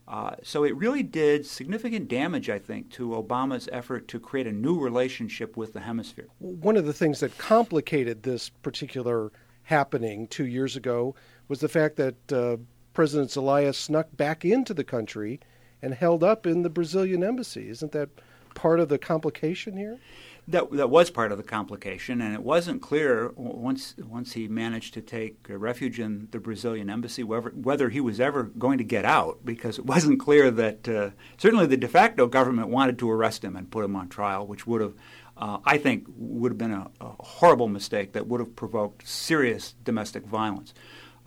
Uh, 0.08 0.36
so 0.42 0.64
it 0.64 0.76
really 0.78 1.04
did 1.04 1.46
significant 1.46 2.08
damage, 2.08 2.50
I 2.50 2.60
think, 2.60 2.90
to 2.92 3.10
Obama's 3.10 3.68
effort 3.72 4.08
to 4.10 4.20
create 4.20 4.48
a 4.48 4.54
new 4.54 4.80
relationship 4.80 5.58
with 5.58 5.74
the 5.74 5.82
hemisphere. 5.82 6.28
One 6.40 6.78
of 6.78 6.86
the 6.86 6.94
things 6.94 7.20
that 7.20 7.38
complicated 7.38 8.24
this 8.24 8.50
particular 8.50 9.32
happening 9.64 10.28
two 10.28 10.46
years 10.46 10.78
ago 10.78 11.14
was 11.50 11.60
the 11.60 11.68
fact 11.68 11.98
that 11.98 12.32
uh, 12.32 12.58
President 12.94 13.32
Zelaya 13.32 13.74
snuck 13.74 14.08
back 14.16 14.46
into 14.46 14.74
the 14.74 14.86
country 14.86 15.42
and 15.82 15.94
held 15.94 16.24
up 16.24 16.48
in 16.48 16.62
the 16.64 16.70
Brazilian 16.70 17.24
embassy. 17.24 17.70
Isn't 17.70 17.92
that 17.92 18.10
part 18.56 18.80
of 18.80 18.88
the 18.88 18.98
complication 18.98 19.76
here? 19.76 20.00
That 20.48 20.72
that 20.72 20.90
was 20.90 21.10
part 21.10 21.32
of 21.32 21.38
the 21.38 21.44
complication, 21.44 22.22
and 22.22 22.34
it 22.34 22.42
wasn't 22.42 22.82
clear 22.82 23.32
once 23.36 23.96
once 23.98 24.34
he 24.34 24.48
managed 24.48 24.94
to 24.94 25.02
take 25.02 25.46
refuge 25.50 26.00
in 26.00 26.30
the 26.32 26.40
Brazilian 26.40 26.90
embassy 26.90 27.24
whether, 27.24 27.50
whether 27.50 27.90
he 27.90 28.00
was 28.00 28.20
ever 28.20 28.44
going 28.44 28.78
to 28.78 28.84
get 28.84 29.04
out, 29.04 29.40
because 29.44 29.78
it 29.78 29.86
wasn't 29.86 30.20
clear 30.20 30.50
that 30.52 30.88
uh, 30.88 31.10
certainly 31.38 31.66
the 31.66 31.78
de 31.78 31.88
facto 31.88 32.28
government 32.28 32.70
wanted 32.70 32.98
to 33.00 33.12
arrest 33.12 33.44
him 33.44 33.56
and 33.56 33.70
put 33.70 33.84
him 33.84 33.96
on 33.96 34.08
trial, 34.08 34.48
which 34.48 34.66
would 34.66 34.82
have. 34.82 34.94
Uh, 35.40 35.60
I 35.66 35.78
think 35.78 36.08
would 36.18 36.54
have 36.54 36.58
been 36.58 36.72
a, 36.72 36.90
a, 37.00 37.10
horrible 37.20 37.68
mistake 37.68 38.14
that 38.14 38.26
would 38.26 38.40
have 38.40 38.56
provoked 38.56 39.08
serious 39.08 39.76
domestic 39.84 40.26
violence. 40.26 40.74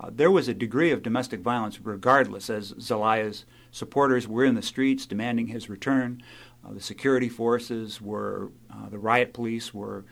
Uh, 0.01 0.11
there 0.13 0.33
was 0.33 0.49
a 0.49 0.55
degree 0.55 0.91
of 0.91 1.05
domestic 1.05 1.39
violence 1.39 1.81
regardless, 1.81 2.51
as 2.51 2.73
Zelaya's 2.73 3.45
supporters 3.71 4.27
were 4.27 4.45
in 4.45 4.55
the 4.55 4.63
streets 4.63 5.07
demanding 5.07 5.49
his 5.49 5.69
return. 5.69 6.23
Uh, 6.65 6.73
the 6.73 6.81
security 6.81 7.29
forces 7.29 8.01
were, 8.01 8.51
uh, 8.73 8.89
the 8.89 8.99
riot 8.99 9.33
police 9.33 9.73
were 9.73 10.05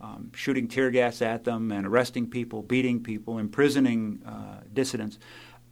um, 0.00 0.30
shooting 0.34 0.68
tear 0.68 0.90
gas 0.90 1.22
at 1.22 1.44
them 1.44 1.72
and 1.72 1.86
arresting 1.86 2.28
people, 2.28 2.62
beating 2.62 3.02
people, 3.02 3.38
imprisoning 3.38 4.20
uh, 4.26 4.60
dissidents. 4.72 5.18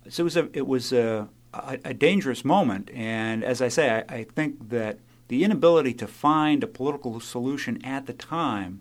So 0.09 0.23
it 0.23 0.25
was 0.25 0.37
a, 0.37 0.49
it 0.53 0.67
was 0.67 0.93
a, 0.93 1.29
a, 1.53 1.79
a, 1.85 1.95
dangerous 1.95 2.45
moment. 2.45 2.91
And 2.95 3.45
as 3.45 3.61
I 3.61 3.69
say, 3.69 4.05
I, 4.09 4.15
I 4.15 4.25
think 4.25 4.71
that 4.71 4.99
the 5.29 5.45
inability 5.45 5.95
to 5.95 6.07
find 6.07 6.65
a 6.65 6.67
political 6.67 7.21
solution 7.21 7.85
at 7.85 8.07
the 8.07 8.13
time 8.13 8.81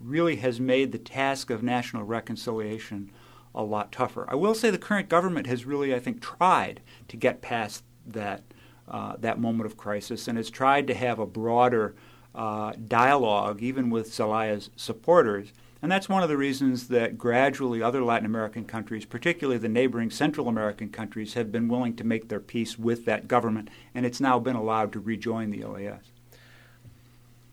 really 0.00 0.36
has 0.36 0.58
made 0.58 0.92
the 0.92 0.98
task 0.98 1.50
of 1.50 1.62
national 1.62 2.04
reconciliation 2.04 3.10
a 3.54 3.62
lot 3.62 3.92
tougher. 3.92 4.26
I 4.28 4.34
will 4.34 4.54
say 4.54 4.70
the 4.70 4.78
current 4.78 5.08
government 5.08 5.46
has 5.46 5.64
really, 5.64 5.94
I 5.94 5.98
think, 5.98 6.20
tried 6.20 6.80
to 7.08 7.16
get 7.16 7.42
past 7.42 7.84
that 8.06 8.42
uh, 8.88 9.14
that 9.18 9.38
moment 9.38 9.66
of 9.66 9.76
crisis 9.76 10.26
and 10.26 10.36
has 10.36 10.50
tried 10.50 10.86
to 10.88 10.94
have 10.94 11.18
a 11.18 11.26
broader 11.26 11.94
uh, 12.34 12.72
dialogue, 12.88 13.62
even 13.62 13.90
with 13.90 14.10
Zelaya's 14.10 14.70
supporters. 14.76 15.52
And 15.80 15.90
that's 15.90 16.08
one 16.08 16.22
of 16.22 16.28
the 16.28 16.36
reasons 16.36 16.88
that 16.88 17.18
gradually 17.18 17.82
other 17.82 18.04
Latin 18.04 18.26
American 18.26 18.64
countries, 18.64 19.04
particularly 19.04 19.58
the 19.58 19.68
neighboring 19.68 20.10
Central 20.10 20.48
American 20.48 20.90
countries, 20.90 21.34
have 21.34 21.50
been 21.50 21.68
willing 21.68 21.96
to 21.96 22.04
make 22.04 22.28
their 22.28 22.40
peace 22.40 22.78
with 22.78 23.04
that 23.06 23.26
government, 23.26 23.68
and 23.94 24.06
it's 24.06 24.20
now 24.20 24.38
been 24.38 24.56
allowed 24.56 24.92
to 24.92 25.00
rejoin 25.00 25.50
the 25.50 25.62
OAS. 25.62 26.12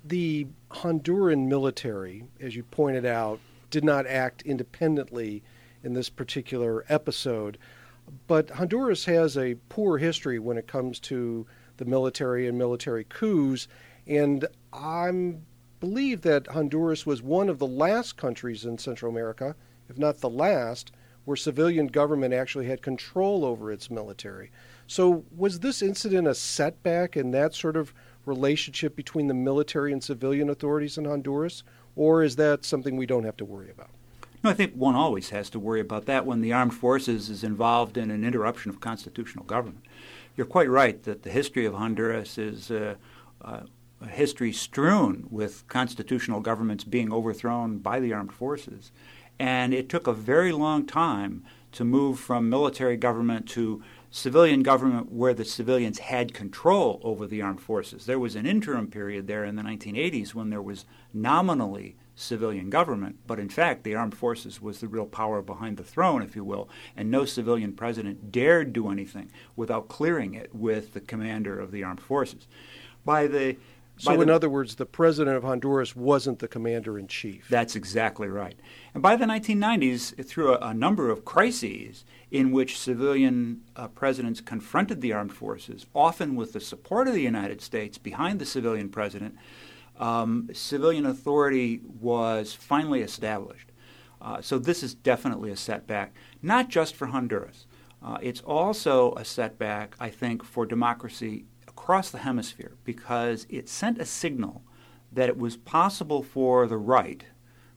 The 0.05 0.47
Honduran 0.71 1.47
military, 1.47 2.23
as 2.39 2.55
you 2.55 2.63
pointed 2.63 3.05
out, 3.05 3.39
did 3.69 3.83
not 3.83 4.05
act 4.07 4.43
independently 4.43 5.43
in 5.83 5.93
this 5.93 6.09
particular 6.09 6.85
episode. 6.89 7.57
But 8.27 8.51
Honduras 8.51 9.05
has 9.05 9.37
a 9.37 9.55
poor 9.69 9.97
history 9.97 10.39
when 10.39 10.57
it 10.57 10.67
comes 10.67 10.99
to 11.01 11.45
the 11.77 11.85
military 11.85 12.47
and 12.47 12.57
military 12.57 13.03
coups, 13.03 13.67
and 14.07 14.47
I 14.73 15.35
believe 15.79 16.21
that 16.21 16.47
Honduras 16.47 17.05
was 17.05 17.21
one 17.21 17.49
of 17.49 17.59
the 17.59 17.67
last 17.67 18.17
countries 18.17 18.65
in 18.65 18.77
Central 18.77 19.11
America, 19.11 19.55
if 19.87 19.97
not 19.97 20.19
the 20.19 20.29
last, 20.29 20.91
where 21.25 21.37
civilian 21.37 21.87
government 21.87 22.33
actually 22.33 22.65
had 22.65 22.81
control 22.81 23.45
over 23.45 23.71
its 23.71 23.91
military. 23.91 24.51
So, 24.87 25.23
was 25.35 25.59
this 25.59 25.81
incident 25.81 26.27
a 26.27 26.33
setback 26.33 27.15
in 27.15 27.31
that 27.31 27.53
sort 27.53 27.77
of 27.77 27.93
relationship 28.25 28.95
between 28.95 29.27
the 29.27 29.33
military 29.33 29.93
and 29.93 30.03
civilian 30.03 30.49
authorities 30.49 30.97
in 30.97 31.05
Honduras, 31.05 31.63
or 31.95 32.23
is 32.23 32.35
that 32.37 32.65
something 32.65 32.97
we 32.97 33.05
don't 33.05 33.25
have 33.25 33.37
to 33.37 33.45
worry 33.45 33.69
about? 33.69 33.91
No, 34.43 34.49
I 34.49 34.53
think 34.53 34.73
one 34.73 34.95
always 34.95 35.31
has 35.31 35.49
to 35.49 35.59
worry 35.59 35.81
about 35.81 36.05
that 36.05 36.25
when 36.25 36.41
the 36.41 36.53
armed 36.53 36.73
forces 36.73 37.29
is 37.29 37.43
involved 37.43 37.97
in 37.97 38.09
an 38.09 38.23
interruption 38.23 38.69
of 38.69 38.79
constitutional 38.79 39.43
government. 39.43 39.85
You're 40.37 40.45
quite 40.45 40.69
right 40.69 41.01
that 41.03 41.23
the 41.23 41.29
history 41.29 41.65
of 41.65 41.73
Honduras 41.73 42.37
is 42.37 42.71
uh, 42.71 42.95
uh, 43.41 43.61
a 44.01 44.07
history 44.07 44.53
strewn 44.53 45.27
with 45.29 45.67
constitutional 45.67 46.39
governments 46.39 46.85
being 46.85 47.11
overthrown 47.11 47.79
by 47.79 47.99
the 47.99 48.13
armed 48.13 48.31
forces. 48.31 48.93
And 49.37 49.73
it 49.73 49.89
took 49.89 50.07
a 50.07 50.13
very 50.13 50.53
long 50.53 50.85
time 50.85 51.43
to 51.73 51.83
move 51.83 52.19
from 52.19 52.49
military 52.49 52.97
government 52.97 53.47
to 53.49 53.83
civilian 54.09 54.63
government 54.63 55.11
where 55.11 55.33
the 55.33 55.45
civilians 55.45 55.99
had 55.99 56.33
control 56.33 56.99
over 57.03 57.27
the 57.27 57.41
armed 57.41 57.61
forces. 57.61 58.05
There 58.05 58.19
was 58.19 58.35
an 58.35 58.45
interim 58.45 58.87
period 58.87 59.27
there 59.27 59.43
in 59.43 59.55
the 59.55 59.61
1980s 59.61 60.33
when 60.33 60.49
there 60.49 60.61
was 60.61 60.85
nominally 61.13 61.95
civilian 62.19 62.69
government, 62.69 63.17
but 63.25 63.39
in 63.39 63.49
fact, 63.49 63.83
the 63.83 63.95
armed 63.95 64.15
forces 64.15 64.61
was 64.61 64.79
the 64.79 64.87
real 64.87 65.05
power 65.05 65.41
behind 65.41 65.77
the 65.77 65.83
throne, 65.83 66.21
if 66.21 66.35
you 66.35 66.43
will, 66.43 66.69
and 66.95 67.09
no 67.09 67.23
civilian 67.25 67.73
president 67.73 68.31
dared 68.31 68.73
do 68.73 68.89
anything 68.89 69.31
without 69.55 69.87
clearing 69.87 70.33
it 70.33 70.53
with 70.53 70.93
the 70.93 70.99
commander 70.99 71.59
of 71.59 71.71
the 71.71 71.83
armed 71.83 72.01
forces. 72.01 72.47
By 73.05 73.27
the 73.27 73.55
so, 73.99 74.21
in 74.21 74.29
other 74.29 74.49
words, 74.49 74.75
the 74.75 74.85
president 74.85 75.35
of 75.35 75.43
Honduras 75.43 75.93
wasn't 75.93 76.39
the 76.39 76.47
commander 76.47 76.97
in 76.97 77.07
chief. 77.07 77.49
That's 77.49 77.75
exactly 77.75 78.29
right. 78.29 78.57
And 78.93 79.03
by 79.03 79.17
the 79.17 79.25
1990s, 79.25 80.25
through 80.25 80.53
a, 80.53 80.69
a 80.69 80.73
number 80.73 81.09
of 81.09 81.25
crises 81.25 82.05
in 82.31 82.51
which 82.51 82.79
civilian 82.79 83.61
uh, 83.75 83.89
presidents 83.89 84.39
confronted 84.39 85.01
the 85.01 85.11
armed 85.11 85.33
forces, 85.33 85.85
often 85.93 86.35
with 86.37 86.53
the 86.53 86.61
support 86.61 87.09
of 87.09 87.13
the 87.13 87.21
United 87.21 87.59
States 87.59 87.97
behind 87.97 88.39
the 88.39 88.45
civilian 88.45 88.87
president, 88.87 89.35
um, 89.99 90.49
civilian 90.53 91.05
authority 91.05 91.81
was 91.99 92.53
finally 92.53 93.01
established. 93.01 93.71
Uh, 94.21 94.41
so 94.41 94.57
this 94.57 94.83
is 94.83 94.93
definitely 94.93 95.51
a 95.51 95.57
setback, 95.57 96.13
not 96.41 96.69
just 96.69 96.95
for 96.95 97.07
Honduras. 97.07 97.65
Uh, 98.01 98.17
it's 98.21 98.41
also 98.41 99.13
a 99.13 99.25
setback, 99.25 99.95
I 99.99 100.09
think, 100.09 100.43
for 100.43 100.65
democracy 100.65 101.45
across 101.67 102.09
the 102.09 102.19
hemisphere 102.19 102.75
because 102.83 103.45
it 103.49 103.69
sent 103.69 103.99
a 103.99 104.05
signal 104.05 104.63
that 105.11 105.29
it 105.29 105.37
was 105.37 105.57
possible 105.57 106.23
for 106.23 106.67
the 106.67 106.77
right, 106.77 107.25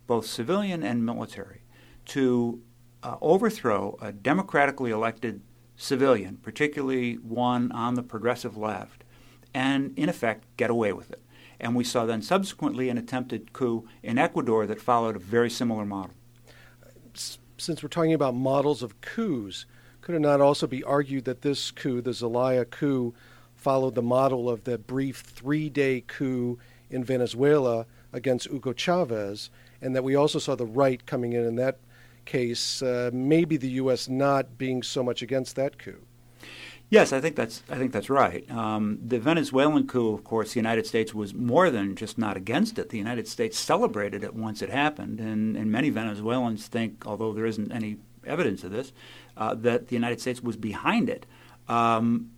both 0.06 0.26
civilian 0.26 0.82
and 0.82 1.04
military, 1.04 1.62
to 2.04 2.60
uh, 3.02 3.16
overthrow 3.20 3.96
a 4.00 4.12
democratically 4.12 4.90
elected 4.90 5.40
civilian, 5.76 6.36
particularly 6.36 7.14
one 7.14 7.72
on 7.72 7.94
the 7.94 8.02
progressive 8.02 8.56
left, 8.56 9.04
and 9.54 9.96
in 9.98 10.08
effect 10.08 10.44
get 10.56 10.70
away 10.70 10.92
with 10.92 11.10
it. 11.10 11.22
And 11.62 11.76
we 11.76 11.84
saw 11.84 12.04
then 12.04 12.22
subsequently 12.22 12.88
an 12.88 12.98
attempted 12.98 13.52
coup 13.52 13.88
in 14.02 14.18
Ecuador 14.18 14.66
that 14.66 14.82
followed 14.82 15.14
a 15.14 15.20
very 15.20 15.48
similar 15.48 15.86
model. 15.86 16.14
Since 17.14 17.82
we're 17.82 17.88
talking 17.88 18.12
about 18.12 18.34
models 18.34 18.82
of 18.82 19.00
coups, 19.00 19.64
could 20.00 20.16
it 20.16 20.20
not 20.20 20.40
also 20.40 20.66
be 20.66 20.82
argued 20.82 21.24
that 21.26 21.42
this 21.42 21.70
coup, 21.70 22.00
the 22.00 22.12
Zelaya 22.12 22.64
coup, 22.64 23.14
followed 23.54 23.94
the 23.94 24.02
model 24.02 24.50
of 24.50 24.64
the 24.64 24.76
brief 24.76 25.20
three 25.20 25.70
day 25.70 26.02
coup 26.04 26.58
in 26.90 27.04
Venezuela 27.04 27.86
against 28.12 28.48
Hugo 28.48 28.72
Chavez, 28.72 29.48
and 29.80 29.94
that 29.94 30.02
we 30.02 30.16
also 30.16 30.40
saw 30.40 30.56
the 30.56 30.66
right 30.66 31.06
coming 31.06 31.32
in 31.32 31.44
in 31.44 31.54
that 31.56 31.78
case, 32.24 32.82
uh, 32.82 33.10
maybe 33.12 33.56
the 33.56 33.70
U.S. 33.70 34.08
not 34.08 34.58
being 34.58 34.82
so 34.82 35.04
much 35.04 35.22
against 35.22 35.54
that 35.56 35.78
coup. 35.78 36.02
Yes, 36.92 37.10
I 37.14 37.22
think 37.22 37.36
that's 37.36 37.62
I 37.70 37.76
think 37.76 37.90
that's 37.92 38.10
right. 38.10 38.44
Um, 38.50 38.98
the 39.02 39.18
Venezuelan 39.18 39.86
coup, 39.86 40.12
of 40.12 40.24
course, 40.24 40.52
the 40.52 40.60
United 40.60 40.86
States 40.86 41.14
was 41.14 41.32
more 41.32 41.70
than 41.70 41.96
just 41.96 42.18
not 42.18 42.36
against 42.36 42.78
it. 42.78 42.90
The 42.90 42.98
United 42.98 43.26
States 43.26 43.58
celebrated 43.58 44.22
it 44.22 44.34
once 44.34 44.60
it 44.60 44.68
happened, 44.68 45.18
and, 45.18 45.56
and 45.56 45.72
many 45.72 45.88
Venezuelans 45.88 46.66
think, 46.66 47.06
although 47.06 47.32
there 47.32 47.46
isn't 47.46 47.72
any 47.72 47.96
evidence 48.26 48.62
of 48.62 48.72
this, 48.72 48.92
uh, 49.38 49.54
that 49.54 49.88
the 49.88 49.94
United 49.94 50.20
States 50.20 50.42
was 50.42 50.58
behind 50.58 51.08
it. 51.08 51.24
Um, 51.66 52.32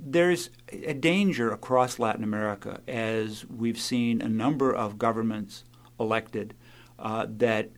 there's 0.00 0.48
a 0.72 0.94
danger 0.94 1.52
across 1.52 1.98
Latin 1.98 2.24
America 2.24 2.80
as 2.88 3.44
we've 3.44 3.78
seen 3.78 4.22
a 4.22 4.28
number 4.30 4.74
of 4.74 4.96
governments 4.96 5.64
elected 5.98 6.54
uh, 6.98 7.26
that 7.28 7.68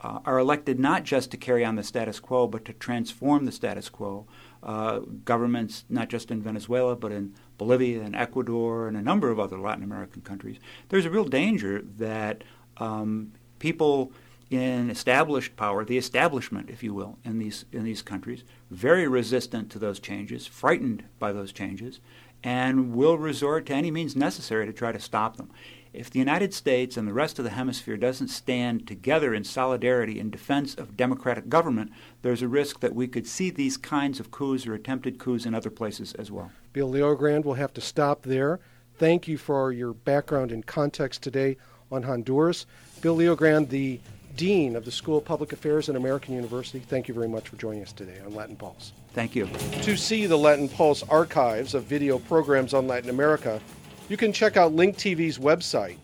uh, 0.00 0.20
are 0.24 0.38
elected 0.38 0.80
not 0.80 1.04
just 1.04 1.30
to 1.32 1.36
carry 1.36 1.62
on 1.62 1.76
the 1.76 1.82
status 1.82 2.20
quo, 2.20 2.46
but 2.46 2.64
to 2.64 2.72
transform 2.72 3.44
the 3.44 3.52
status 3.52 3.90
quo 3.90 4.26
uh, 4.62 5.00
governments, 5.24 5.84
not 5.88 6.08
just 6.08 6.30
in 6.30 6.42
Venezuela, 6.42 6.96
but 6.96 7.12
in 7.12 7.34
Bolivia 7.58 8.02
and 8.02 8.14
Ecuador 8.16 8.88
and 8.88 8.96
a 8.96 9.02
number 9.02 9.30
of 9.30 9.38
other 9.38 9.58
Latin 9.58 9.84
American 9.84 10.22
countries, 10.22 10.58
there's 10.88 11.06
a 11.06 11.10
real 11.10 11.24
danger 11.24 11.82
that 11.96 12.44
um, 12.78 13.32
people 13.58 14.12
in 14.50 14.90
established 14.90 15.56
power, 15.56 15.84
the 15.84 15.98
establishment, 15.98 16.70
if 16.70 16.82
you 16.82 16.94
will, 16.94 17.18
in 17.24 17.38
these 17.38 17.64
in 17.72 17.82
these 17.84 18.02
countries, 18.02 18.44
very 18.70 19.08
resistant 19.08 19.70
to 19.70 19.78
those 19.78 19.98
changes, 19.98 20.46
frightened 20.46 21.04
by 21.18 21.32
those 21.32 21.52
changes, 21.52 22.00
and 22.44 22.94
will 22.94 23.18
resort 23.18 23.66
to 23.66 23.74
any 23.74 23.90
means 23.90 24.14
necessary 24.14 24.66
to 24.66 24.72
try 24.72 24.92
to 24.92 25.00
stop 25.00 25.36
them 25.36 25.50
if 25.96 26.10
the 26.10 26.18
United 26.18 26.52
States 26.52 26.96
and 26.96 27.08
the 27.08 27.12
rest 27.12 27.38
of 27.38 27.44
the 27.44 27.50
hemisphere 27.50 27.96
doesn't 27.96 28.28
stand 28.28 28.86
together 28.86 29.34
in 29.34 29.44
solidarity 29.44 30.20
in 30.20 30.30
defense 30.30 30.74
of 30.74 30.96
democratic 30.96 31.48
government, 31.48 31.90
there's 32.22 32.42
a 32.42 32.48
risk 32.48 32.80
that 32.80 32.94
we 32.94 33.08
could 33.08 33.26
see 33.26 33.50
these 33.50 33.76
kinds 33.76 34.20
of 34.20 34.30
coups 34.30 34.66
or 34.66 34.74
attempted 34.74 35.18
coups 35.18 35.46
in 35.46 35.54
other 35.54 35.70
places 35.70 36.12
as 36.14 36.30
well. 36.30 36.50
Bill 36.72 36.90
LeoGrande 36.90 37.44
will 37.44 37.54
have 37.54 37.72
to 37.74 37.80
stop 37.80 38.22
there. 38.22 38.60
Thank 38.98 39.28
you 39.28 39.38
for 39.38 39.72
your 39.72 39.92
background 39.92 40.52
and 40.52 40.64
context 40.64 41.22
today 41.22 41.56
on 41.90 42.02
Honduras. 42.02 42.66
Bill 43.00 43.16
LeoGrande, 43.16 43.68
the 43.68 44.00
Dean 44.36 44.76
of 44.76 44.84
the 44.84 44.90
School 44.90 45.18
of 45.18 45.24
Public 45.24 45.52
Affairs 45.52 45.88
at 45.88 45.96
American 45.96 46.34
University, 46.34 46.78
thank 46.78 47.08
you 47.08 47.14
very 47.14 47.28
much 47.28 47.48
for 47.48 47.56
joining 47.56 47.82
us 47.82 47.92
today 47.92 48.20
on 48.24 48.34
Latin 48.34 48.56
Pulse. 48.56 48.92
Thank 49.14 49.34
you. 49.34 49.48
To 49.82 49.96
see 49.96 50.26
the 50.26 50.36
Latin 50.36 50.68
Pulse 50.68 51.02
archives 51.04 51.74
of 51.74 51.84
video 51.84 52.18
programs 52.18 52.74
on 52.74 52.86
Latin 52.86 53.08
America, 53.08 53.60
you 54.08 54.16
can 54.16 54.32
check 54.32 54.56
out 54.56 54.72
Link 54.72 54.96
TV's 54.96 55.38
website, 55.38 55.98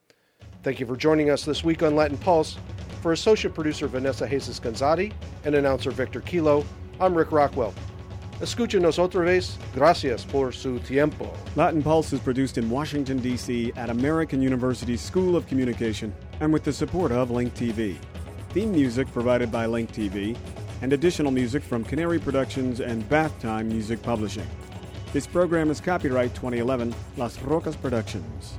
Thank 0.64 0.80
you 0.80 0.86
for 0.86 0.96
joining 0.96 1.30
us 1.30 1.44
this 1.44 1.64
week 1.64 1.84
on 1.84 1.96
Latin 1.96 2.18
Pulse. 2.18 2.58
For 3.02 3.12
associate 3.12 3.54
producer 3.54 3.88
Vanessa 3.88 4.26
Haces-Gonzatti 4.26 5.12
and 5.44 5.56
announcer 5.56 5.92
Victor 5.92 6.22
Kilo, 6.22 6.66
I'm 7.02 7.14
Rick 7.14 7.34
Rockwell. 7.34 7.74
Escúchenos 8.40 8.98
otra 8.98 9.26
vez. 9.26 9.58
Gracias 9.74 10.26
por 10.26 10.54
su 10.54 10.80
tiempo. 10.80 11.32
Latin 11.56 11.84
Pulse 11.84 12.14
is 12.14 12.20
produced 12.22 12.58
in 12.58 12.70
Washington, 12.70 13.20
D.C. 13.20 13.74
at 13.76 13.90
American 13.90 14.42
University 14.42 14.98
School 14.98 15.36
of 15.36 15.46
Communication 15.48 16.14
and 16.40 16.52
with 16.52 16.64
the 16.64 16.74
support 16.74 17.12
of 17.12 17.30
Link 17.30 17.54
TV. 17.54 17.98
Theme 18.52 18.72
music 18.72 19.12
provided 19.12 19.52
by 19.52 19.66
Link 19.66 19.92
TV 19.92 20.38
and 20.82 20.94
additional 20.94 21.32
music 21.32 21.64
from 21.64 21.84
Canary 21.84 22.20
Productions 22.20 22.80
and 22.80 23.08
Bath 23.10 23.38
Time 23.42 23.68
Music 23.68 24.02
Publishing. 24.02 24.48
This 25.14 25.28
program 25.28 25.70
is 25.70 25.80
copyright 25.80 26.34
2011 26.34 26.96
Las 27.18 27.40
Rocas 27.44 27.76
Productions. 27.76 28.58